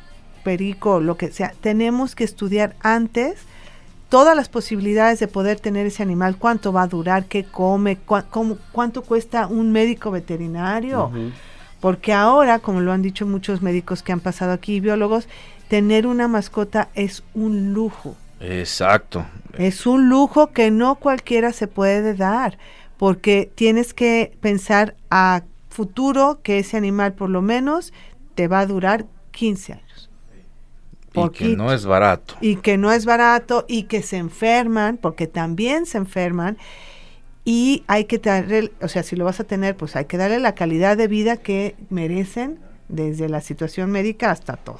[0.43, 3.35] perico, lo que sea, tenemos que estudiar antes
[4.09, 7.99] todas las posibilidades de poder tener ese animal, cuánto va a durar, qué come,
[8.71, 11.11] cuánto cuesta un médico veterinario.
[11.79, 15.27] Porque ahora, como lo han dicho muchos médicos que han pasado aquí, biólogos,
[15.71, 18.17] tener una mascota es un lujo.
[18.41, 19.25] Exacto.
[19.57, 22.57] Es un lujo que no cualquiera se puede dar,
[22.97, 27.93] porque tienes que pensar a futuro que ese animal por lo menos
[28.35, 30.09] te va a durar 15 años.
[31.13, 32.35] Y que no es barato.
[32.41, 36.57] Y que no es barato y que se enferman, porque también se enferman.
[37.45, 40.39] Y hay que darle, o sea, si lo vas a tener, pues hay que darle
[40.39, 42.59] la calidad de vida que merecen,
[42.89, 44.79] desde la situación médica hasta todo.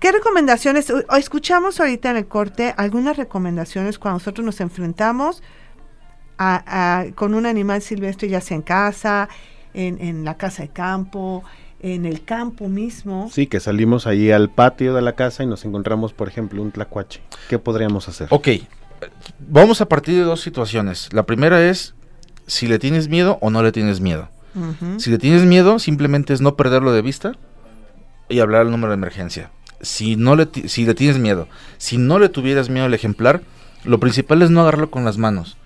[0.00, 0.90] ¿Qué recomendaciones?
[1.18, 5.42] Escuchamos ahorita en el corte algunas recomendaciones cuando nosotros nos enfrentamos
[7.14, 9.28] con un animal silvestre, ya sea en casa,
[9.74, 11.44] en, la casa de campo,
[11.80, 13.28] en el campo mismo.
[13.30, 16.72] Sí, que salimos ahí al patio de la casa y nos encontramos, por ejemplo, un
[16.72, 17.20] tlacuache.
[17.50, 18.28] ¿Qué podríamos hacer?
[18.30, 18.48] Ok,
[19.38, 21.12] vamos a partir de dos situaciones.
[21.12, 21.94] La primera es
[22.46, 24.30] si le tienes miedo o no le tienes miedo.
[24.96, 27.32] Si le tienes miedo, simplemente es no perderlo de vista
[28.30, 29.50] y hablar al número de emergencia
[29.80, 33.42] si no le, si le tienes miedo, si no le tuvieras miedo al ejemplar,
[33.84, 35.56] lo principal es no agarrarlo con las manos.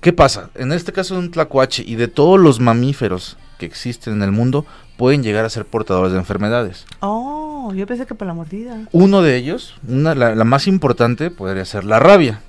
[0.00, 0.50] ¿Qué pasa?
[0.54, 4.32] En este caso de un tlacuache y de todos los mamíferos que existen en el
[4.32, 6.84] mundo, pueden llegar a ser portadores de enfermedades.
[7.00, 8.80] Oh, yo pensé que por la mordida.
[8.92, 12.40] Uno de ellos, una, la, la más importante, podría ser la rabia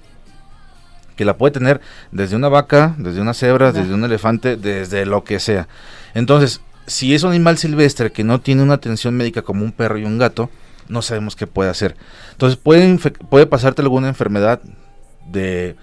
[1.15, 1.81] que la puede tener
[2.11, 5.67] desde una vaca, desde una cebra, desde un elefante, desde lo que sea.
[6.13, 9.97] Entonces, si es un animal silvestre que no tiene una atención médica como un perro
[9.97, 10.49] y un gato,
[10.87, 11.95] no sabemos qué puede hacer.
[12.31, 12.97] Entonces puede,
[13.29, 14.61] puede pasarte alguna enfermedad
[15.27, 15.75] de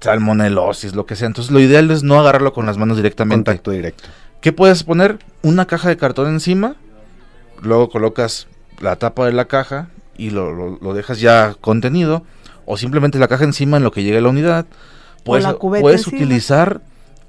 [0.00, 1.26] salmonelosis, lo que sea.
[1.26, 3.50] Entonces lo ideal es no agarrarlo con las manos directamente.
[3.50, 4.04] Contacto directo.
[4.40, 5.18] ¿Qué puedes poner?
[5.42, 6.76] Una caja de cartón encima,
[7.62, 8.46] luego colocas
[8.80, 12.22] la tapa de la caja y lo, lo, lo dejas ya contenido,
[12.64, 14.66] o simplemente la caja encima en lo que llegue la unidad.
[15.24, 16.80] Puedes, puedes utilizar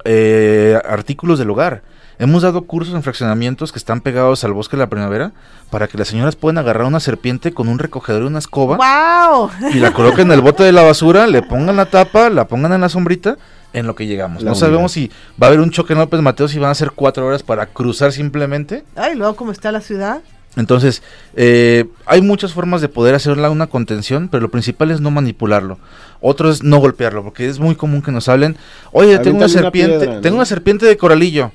[0.05, 1.81] eh, artículos del hogar.
[2.20, 5.34] Hemos dado cursos en fraccionamientos que están pegados al bosque de la primavera
[5.70, 8.78] para que las señoras puedan agarrar una serpiente con un recogedor y una escoba.
[8.78, 9.51] ¡Wow!
[9.72, 12.74] Y la coloquen en el bote de la basura, le pongan la tapa, la pongan
[12.74, 13.38] en la sombrita
[13.72, 14.41] en lo que llegamos.
[14.41, 15.11] La no sabemos si
[15.41, 17.68] va a haber un choque en López Mateos y van a ser cuatro horas para
[17.68, 18.84] cruzar simplemente.
[18.95, 20.22] Ay, luego cómo está la ciudad.
[20.55, 21.03] Entonces,
[21.36, 25.78] eh, hay muchas formas de poder hacerla una contención, pero lo principal es no manipularlo.
[26.20, 28.57] Otro es no golpearlo, porque es muy común que nos hablen,
[28.91, 30.22] oye, tengo una serpiente, piedra, ¿no?
[30.22, 31.51] tengo una serpiente de coralillo.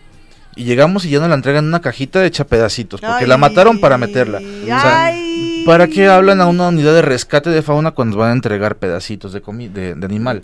[0.55, 3.39] Y llegamos y ya nos la entregan en una cajita hecha pedacitos, porque Ay, la
[3.39, 4.39] mataron para meterla.
[4.39, 5.65] O sea, ay.
[5.65, 9.33] ¿Para qué hablan a una unidad de rescate de fauna cuando van a entregar pedacitos
[9.33, 10.43] de, de, de animal?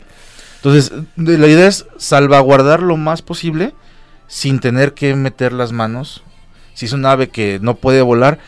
[0.57, 3.75] Entonces, la idea es salvaguardar lo más posible
[4.29, 6.23] sin tener que meter las manos.
[6.75, 8.39] Si es un ave que no puede volar,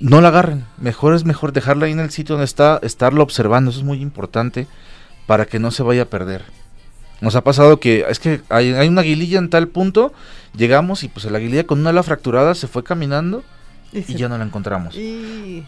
[0.00, 0.66] no la agarren.
[0.78, 3.70] Mejor es mejor dejarla ahí en el sitio donde está, estarlo observando.
[3.70, 4.66] Eso es muy importante
[5.26, 6.44] para que no se vaya a perder.
[7.20, 10.12] Nos ha pasado que es que hay, hay una aguililla en tal punto,
[10.56, 13.42] llegamos y pues la aguililla con una ala fracturada se fue caminando
[13.92, 15.64] y se- ya no la encontramos y-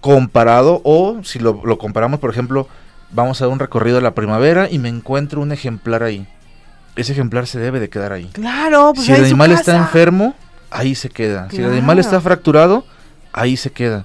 [0.00, 2.68] comparado o si lo, lo comparamos, por ejemplo,
[3.10, 6.26] vamos a dar un recorrido a la primavera y me encuentro un ejemplar ahí.
[6.96, 8.26] Ese ejemplar se debe de quedar ahí.
[8.32, 10.34] Claro, pues si el animal está enfermo,
[10.70, 11.48] ahí se queda.
[11.50, 12.84] Si el animal está fracturado,
[13.32, 14.04] ahí se queda.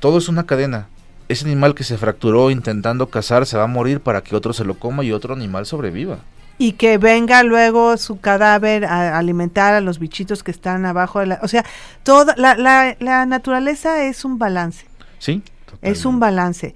[0.00, 0.88] Todo es una cadena.
[1.28, 4.64] Ese animal que se fracturó intentando cazar se va a morir para que otro se
[4.64, 6.18] lo coma y otro animal sobreviva.
[6.58, 11.26] Y que venga luego su cadáver a alimentar a los bichitos que están abajo de
[11.26, 11.38] la...
[11.42, 11.64] O sea,
[12.02, 14.86] toda la, la, la naturaleza es un balance.
[15.18, 15.42] ¿Sí?
[15.82, 16.74] Es un balance.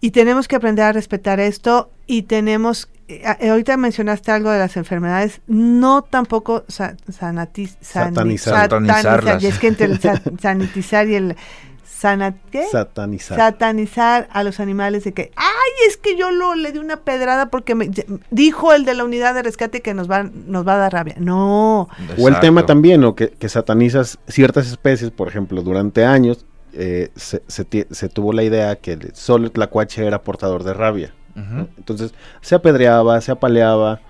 [0.00, 4.76] Y tenemos que aprender a respetar esto y tenemos, eh, ahorita mencionaste algo de las
[4.76, 8.54] enfermedades, no tampoco sa- sanatiz- sani- Satanizar.
[8.54, 9.42] Satanizarlas.
[9.42, 11.36] y es que entre el sa- sanitizar y el
[12.00, 12.64] sana- ¿qué?
[12.70, 13.38] Satanizar.
[13.38, 17.50] satanizar a los animales de que, ay, es que yo lo, le di una pedrada
[17.50, 17.90] porque me
[18.30, 21.14] dijo el de la unidad de rescate que nos va, nos va a dar rabia.
[21.18, 21.88] No,
[22.18, 23.14] O el tema también, ¿no?
[23.14, 26.44] Que, que satanizas ciertas especies, por ejemplo, durante años
[26.74, 27.42] eh, se,
[27.90, 31.12] se tuvo la idea que el- solo el tlacuache era portador de rabia.
[31.78, 34.00] Entonces se apedreaba, se apaleaba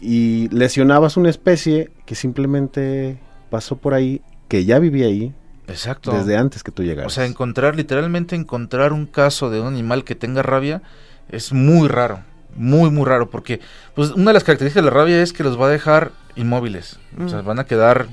[0.00, 3.18] y lesionabas una especie que simplemente
[3.50, 5.32] pasó por ahí, que ya vivía ahí
[5.68, 6.12] Exacto.
[6.12, 7.12] desde antes que tú O llegaras.
[7.12, 10.82] sea, encontrar, literalmente encontrar un caso de un animal que tenga rabia
[11.30, 12.20] es muy raro.
[12.56, 13.30] Muy, muy raro.
[13.30, 13.60] Porque
[13.94, 16.98] pues, una de las características de la rabia es que los va a dejar inmóviles.
[17.24, 17.46] O sea, Mm.
[17.46, 18.06] van a quedar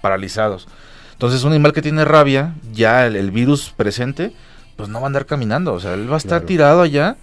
[0.00, 0.68] paralizados.
[1.12, 4.32] Entonces, un animal que tiene rabia, ya el, el virus presente,
[4.76, 5.72] pues no va a andar caminando.
[5.74, 6.46] O sea, él va a estar Claro.
[6.46, 7.16] tirado allá.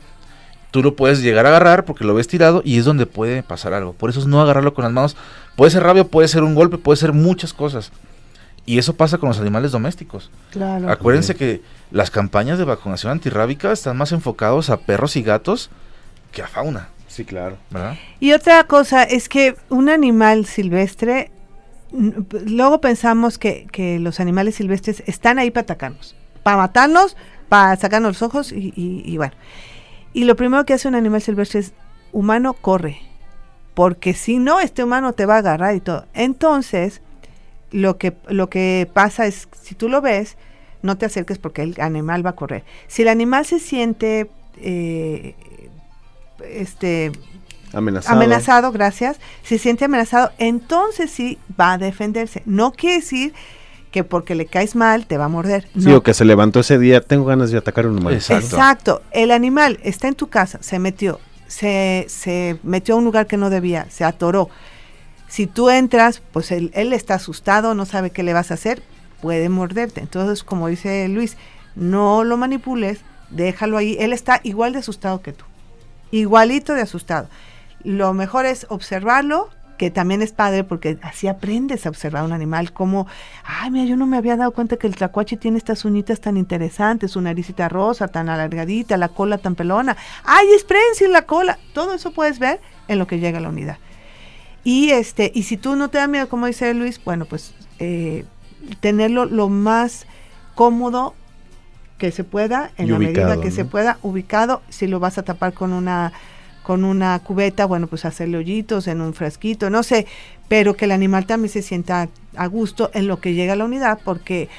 [0.72, 3.74] Tú lo puedes llegar a agarrar porque lo ves tirado y es donde puede pasar
[3.74, 3.94] algo.
[3.94, 5.18] Por eso es no agarrarlo con las manos.
[5.56, 7.92] Puede ser rabia, puede ser un golpe, puede ser muchas cosas.
[8.70, 10.30] Y eso pasa con los animales domésticos.
[10.52, 10.90] claro.
[10.92, 15.72] Acuérdense que las campañas de vacunación antirrábica están más enfocados a perros y gatos
[16.32, 17.58] que a fauna, Sí, claro.
[17.72, 17.96] ¿verdad?
[18.20, 21.32] Y otra cosa es que un animal silvestre,
[22.46, 27.18] luego pensamos que, que los animales silvestres están ahí para atacarnos, para matarnos,
[27.50, 29.34] para sacarnos los ojos y, y- y bueno.
[30.14, 31.74] Y lo primero que hace un animal silvestre es,
[32.12, 33.00] humano, corre,
[33.74, 36.06] porque si no, este humano te va a agarrar y todo.
[36.14, 37.02] Entonces,
[37.72, 40.38] lo que, lo que pasa es, si tú lo ves,
[40.82, 42.64] no te acerques porque el animal va a correr.
[42.88, 44.30] Si el animal se siente...
[44.58, 45.36] eh,
[46.50, 47.12] este
[47.74, 48.16] Amenazado.
[48.16, 52.42] amenazado, gracias, se siente amenazado, entonces sí va a defenderse.
[52.46, 53.34] No quiere decir
[53.92, 55.68] que porque le caes mal te va a morder.
[55.78, 55.98] Sí, no.
[55.98, 58.14] o que se levantó ese día, tengo ganas de atacar a un animal.
[58.14, 58.46] Exacto.
[58.56, 59.02] Exacto.
[59.12, 63.38] El animal está en tu casa, se metió, se, se metió a un lugar que
[63.38, 64.50] no debía, se atoró.
[65.30, 68.82] Si tú entras, pues él, está asustado, no sabe qué le vas a hacer,
[69.22, 70.02] puede morderte.
[70.02, 71.38] Entonces, como dice Luis,
[71.76, 73.96] no lo manipules, déjalo ahí.
[74.00, 75.46] Él está igual de asustado que tú.
[76.10, 77.30] Igualito de asustado.
[77.84, 82.74] Lo mejor es observarlo, que también es padre porque así aprendes a observar un animal,
[82.74, 83.06] como,
[83.46, 86.38] ay, mira, yo no me había dado cuenta que el tlacuache tiene estas uñitas tan
[86.38, 91.60] interesantes, su naricita rosa, tan alargadita, la cola tan pelona, ay, es prensil la cola,
[91.74, 92.60] todo eso puedes ver
[92.90, 93.78] en lo que llega a la unidad.
[94.64, 98.26] Y este, y si tú no te da miedo, como dice Luis, bueno, pues eh,
[98.82, 100.06] tenerlo lo más
[100.56, 101.16] cómodo
[101.98, 105.54] que se pueda, en la medida que se pueda, ubicado, si lo vas a tapar
[105.54, 106.14] con una
[106.64, 110.06] con una cubeta, bueno, pues hacerle hoyitos en un frasquito, no sé,
[110.48, 113.66] pero que el animal también se sienta a gusto en lo que llega a la
[113.66, 114.50] unidad, porque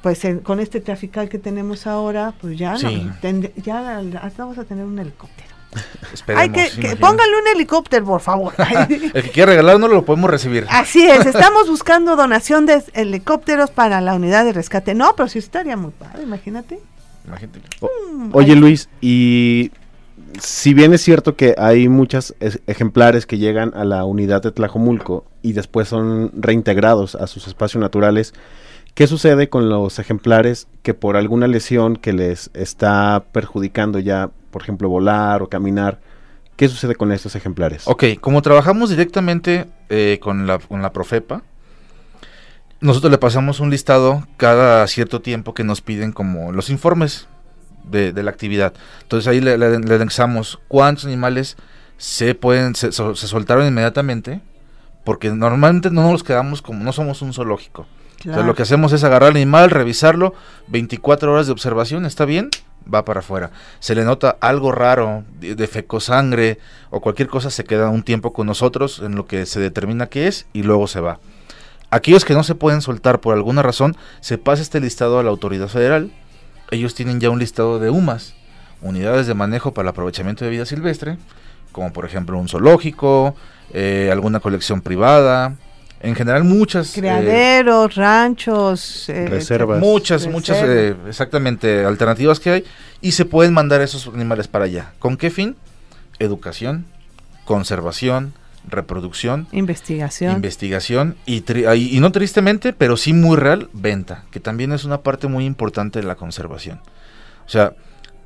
[0.00, 4.02] pues con este trafical que tenemos ahora, pues ya, ya
[4.38, 5.59] vamos a tener un helicóptero.
[6.36, 8.52] Hay que, póngale un helicóptero, por favor.
[8.88, 10.66] el que quiera regalarlo lo podemos recibir.
[10.68, 14.94] Así es, estamos buscando donación de helicópteros para la unidad de rescate.
[14.94, 16.80] No, pero sí estaría muy padre, imagínate.
[17.26, 17.60] Imagínate.
[17.80, 19.70] Mm, oye Luis, y
[20.38, 22.34] si bien es cierto que hay muchos
[22.66, 27.80] ejemplares que llegan a la unidad de Tlajomulco y después son reintegrados a sus espacios
[27.80, 28.34] naturales,
[28.94, 34.62] ¿qué sucede con los ejemplares que por alguna lesión que les está perjudicando ya, por
[34.62, 36.00] ejemplo, volar o caminar,
[36.56, 37.84] ¿qué sucede con estos ejemplares?
[37.86, 41.42] Ok, como trabajamos directamente eh, con, la, con la Profepa,
[42.80, 47.28] nosotros le pasamos un listado cada cierto tiempo que nos piden como los informes
[47.84, 48.72] de, la actividad.
[49.02, 50.06] Entonces ahí le, le,
[50.68, 51.56] cuántos animales
[51.98, 54.40] se pueden, se, soltaron inmediatamente,
[55.04, 57.86] porque normalmente no nos quedamos como, no somos un zoológico.
[58.24, 60.34] lo que hacemos es agarrar al animal, revisarlo,
[60.68, 62.48] 24 horas de observación, ¿está bien?
[62.92, 63.50] Va para afuera.
[63.78, 66.58] Se le nota algo raro, de, de fecosangre
[66.90, 70.26] o cualquier cosa, se queda un tiempo con nosotros en lo que se determina qué
[70.26, 71.20] es y luego se va.
[71.90, 75.30] Aquellos que no se pueden soltar por alguna razón, se pasa este listado a la
[75.30, 76.12] autoridad federal
[76.70, 78.34] ellos tienen ya un listado de UMAS,
[78.80, 81.18] unidades de manejo para el aprovechamiento de vida silvestre,
[81.72, 83.34] como por ejemplo un zoológico,
[83.72, 85.56] eh, alguna colección privada,
[86.00, 90.62] en general muchas eh, criaderos, ranchos, eh, reservas, muchas, muchas
[91.06, 92.64] exactamente alternativas que hay
[93.00, 94.92] y se pueden mandar esos animales para allá.
[94.98, 95.56] ¿Con qué fin?
[96.18, 96.86] Educación,
[97.44, 98.32] conservación,
[98.68, 101.44] reproducción, investigación, investigación y,
[101.74, 106.00] y, no tristemente, pero sí muy real, venta, que también es una parte muy importante
[106.00, 106.80] de la conservación.
[107.46, 107.74] O sea,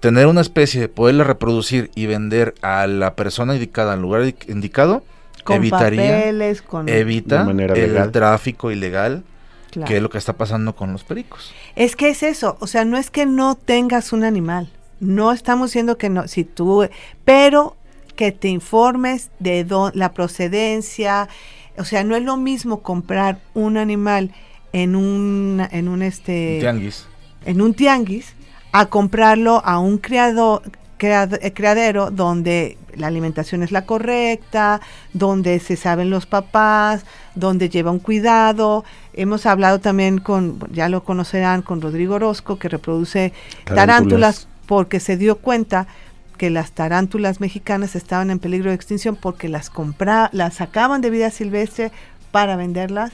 [0.00, 5.02] tener una especie, poderla reproducir y vender a la persona indicada, al lugar indicado,
[5.48, 6.28] evitaría
[6.86, 9.24] evita el tráfico ilegal,
[9.86, 11.52] que es lo que está pasando con los pericos.
[11.76, 14.68] Es que es eso, o sea, no es que no tengas un animal,
[15.00, 16.88] no estamos diciendo que no, si tú,
[17.24, 17.76] pero
[18.16, 21.28] que te informes de la procedencia,
[21.76, 24.30] o sea, no es lo mismo comprar un animal
[24.72, 27.06] en un en un este tianguis.
[27.44, 28.34] en un tianguis
[28.72, 30.70] a comprarlo a un criado, eh,
[31.54, 34.80] criadero donde la alimentación es la correcta,
[35.12, 38.84] donde se saben los papás, donde lleva un cuidado.
[39.12, 43.32] Hemos hablado también con, ya lo conocerán, con Rodrigo Orozco, que reproduce
[43.64, 45.86] tarántulas porque se dio cuenta
[46.38, 51.10] que las tarántulas mexicanas estaban en peligro de extinción porque las compra las sacaban de
[51.10, 51.92] vida silvestre
[52.32, 53.12] para venderlas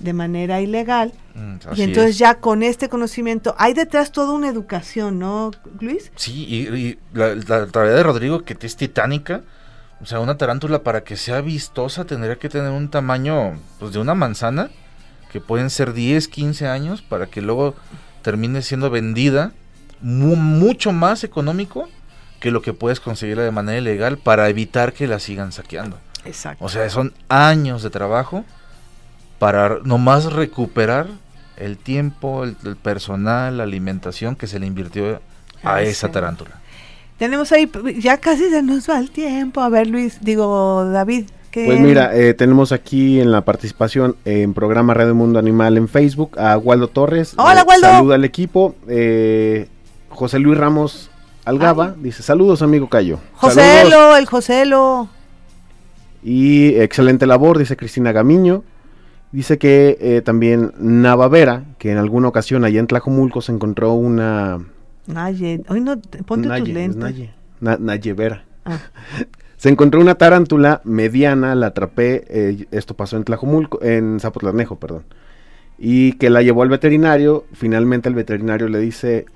[0.00, 1.12] de manera ilegal.
[1.34, 6.10] Mm, y entonces ya con este conocimiento, hay detrás toda una educación, ¿no, Luis?
[6.16, 9.42] Sí, y, la, la, de Rodrigo, que es titánica,
[10.02, 13.98] o sea, una tarántula para que sea vistosa tendría que tener un tamaño pues, de
[13.98, 14.70] una manzana,
[15.30, 17.74] que pueden ser 10, 15 años, para que luego
[18.22, 19.52] termine siendo vendida
[20.00, 21.88] mucho más económico
[22.40, 25.98] que lo que puedes conseguir de manera ilegal para evitar que la sigan saqueando.
[26.24, 26.64] Exacto.
[26.64, 28.44] O sea, son años de trabajo
[29.40, 31.06] para nomás recuperar
[31.56, 35.18] el tiempo, el, personal, la alimentación que se le invirtió
[35.64, 36.60] a esa tarántula.
[37.18, 39.62] Tenemos ahí, ya casi se nos va el tiempo.
[39.62, 41.24] A ver, Luis, digo, David.
[41.52, 46.38] Pues mira, eh, tenemos aquí en la participación en programa Radio Mundo Animal en Facebook
[46.38, 47.32] a Waldo Torres.
[47.38, 47.88] Hola, Waldo.
[47.88, 48.76] Saluda al equipo.
[48.88, 49.68] Eh,
[50.10, 51.10] José Luis Ramos
[51.46, 53.18] Algaba dice, saludos amigo Cayo.
[53.36, 55.08] Joselo, el Joselo.
[56.22, 58.62] Y excelente labor, dice Cristina Gamiño.
[59.32, 64.58] Dice que eh, también Navavera, que en alguna ocasión allá en Tlajomulco se encontró una...
[65.06, 67.30] Naye, hoy no, ponte tus lentes.
[67.60, 68.44] Naye, Vera.
[68.64, 68.78] Ah.
[69.56, 75.04] se encontró una tarántula mediana, la atrapé, eh, esto pasó en Tlajomulco, en Zapotlanejo, perdón.
[75.78, 79.26] Y que la llevó al veterinario, finalmente el veterinario le dice,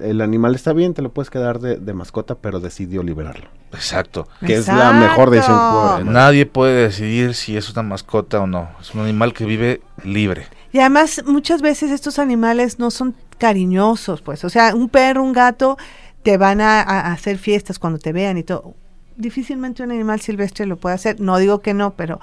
[0.00, 3.48] el animal está bien, te lo puedes quedar de, mascota, pero decidió liberarlo.
[3.72, 4.28] Exacto.
[4.44, 6.12] Que es la mejor decisión.
[6.12, 8.68] Nadie puede decidir si es una mascota o no.
[8.80, 10.46] Es un animal que vive libre.
[10.72, 14.44] Y además, muchas veces estos animales no son cariñosos, pues.
[14.44, 15.76] O sea, un perro, un gato,
[16.22, 18.74] te van a, hacer fiestas cuando te vean y todo.
[19.16, 21.20] Difícilmente un animal silvestre lo puede hacer.
[21.20, 22.20] No digo que no, pero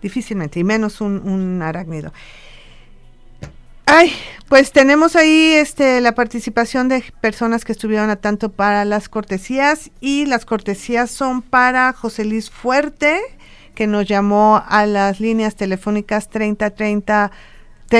[0.00, 2.12] difícilmente, y menos un, un arácnido.
[3.86, 4.12] Ay,
[4.48, 9.90] pues tenemos ahí este la participación de personas que estuvieron a tanto para las cortesías
[10.00, 13.20] y las cortesías son para José Luis Fuerte,
[13.74, 17.32] que nos llamó a las líneas telefónicas 3030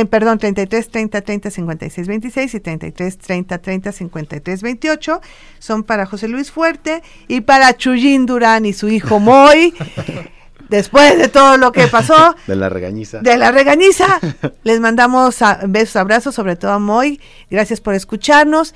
[0.09, 5.21] perdón, 33 30 30 56 26 y 33 30 30 53 28
[5.59, 9.75] son para José Luis Fuerte y para Chuyín Durán y su hijo Moy.
[10.73, 12.35] después de todo lo que pasó.
[12.47, 13.21] De la regañiza.
[13.21, 14.19] De la regañiza.
[14.65, 15.37] les mandamos
[15.69, 17.21] besos, abrazos, sobre todo a Moy.
[17.51, 18.75] Gracias por escucharnos.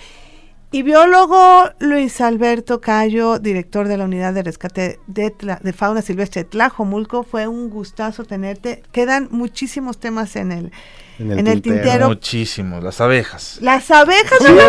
[0.73, 5.33] Y biólogo Luis Alberto Cayo, director de la unidad de rescate de,
[5.63, 8.83] de, fauna silvestre de Tlajomulco, fue un gustazo tenerte.
[8.93, 10.73] Quedan muchísimos temas en el,
[11.19, 12.09] en el, tintero.
[12.09, 13.59] Muchísimos, las abejas.
[13.63, 14.67] Las abejas, de las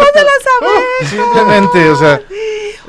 [0.61, 1.09] abejas.
[1.09, 2.21] Simplemente, o sea.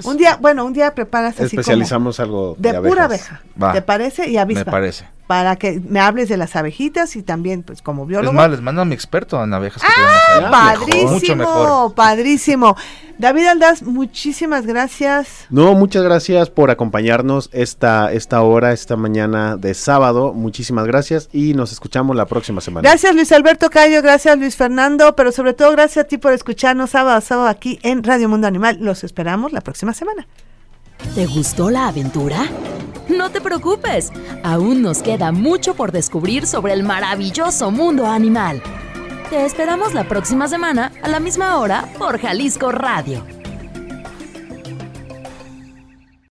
[0.05, 3.43] Un día, bueno, un día preparas así Especializamos algo de, pura abeja.
[3.73, 4.29] ¿Te parece?
[4.29, 4.65] Y avispa.
[4.65, 5.07] Me parece.
[5.29, 8.33] Para que me hables de las abejitas y también, pues, como biólogo.
[8.33, 9.83] Es más, les mando a mi experto en abejas.
[9.83, 11.95] Que ah, padrísimo, Mucho mejor.
[11.95, 12.77] padrísimo.
[13.19, 15.47] David Aldaz, muchísimas gracias.
[15.51, 20.33] No, muchas gracias por acompañarnos esta, esta hora, esta mañana de sábado.
[20.33, 22.89] Muchísimas gracias y nos escuchamos la próxima semana.
[22.89, 26.91] Gracias Luis Alberto Cayo, gracias Luis Fernando, pero sobre todo gracias a ti por escucharnos
[26.91, 28.79] sábado a sábado aquí en Radio Mundo Animal.
[28.81, 30.27] Los esperamos la próxima semana.
[31.15, 32.47] ¿Te gustó la aventura?
[33.09, 38.63] No te preocupes, aún nos queda mucho por descubrir sobre el maravilloso mundo animal.
[39.31, 43.38] Te esperamos la próxima semana a la misma hora por Jalisco Radio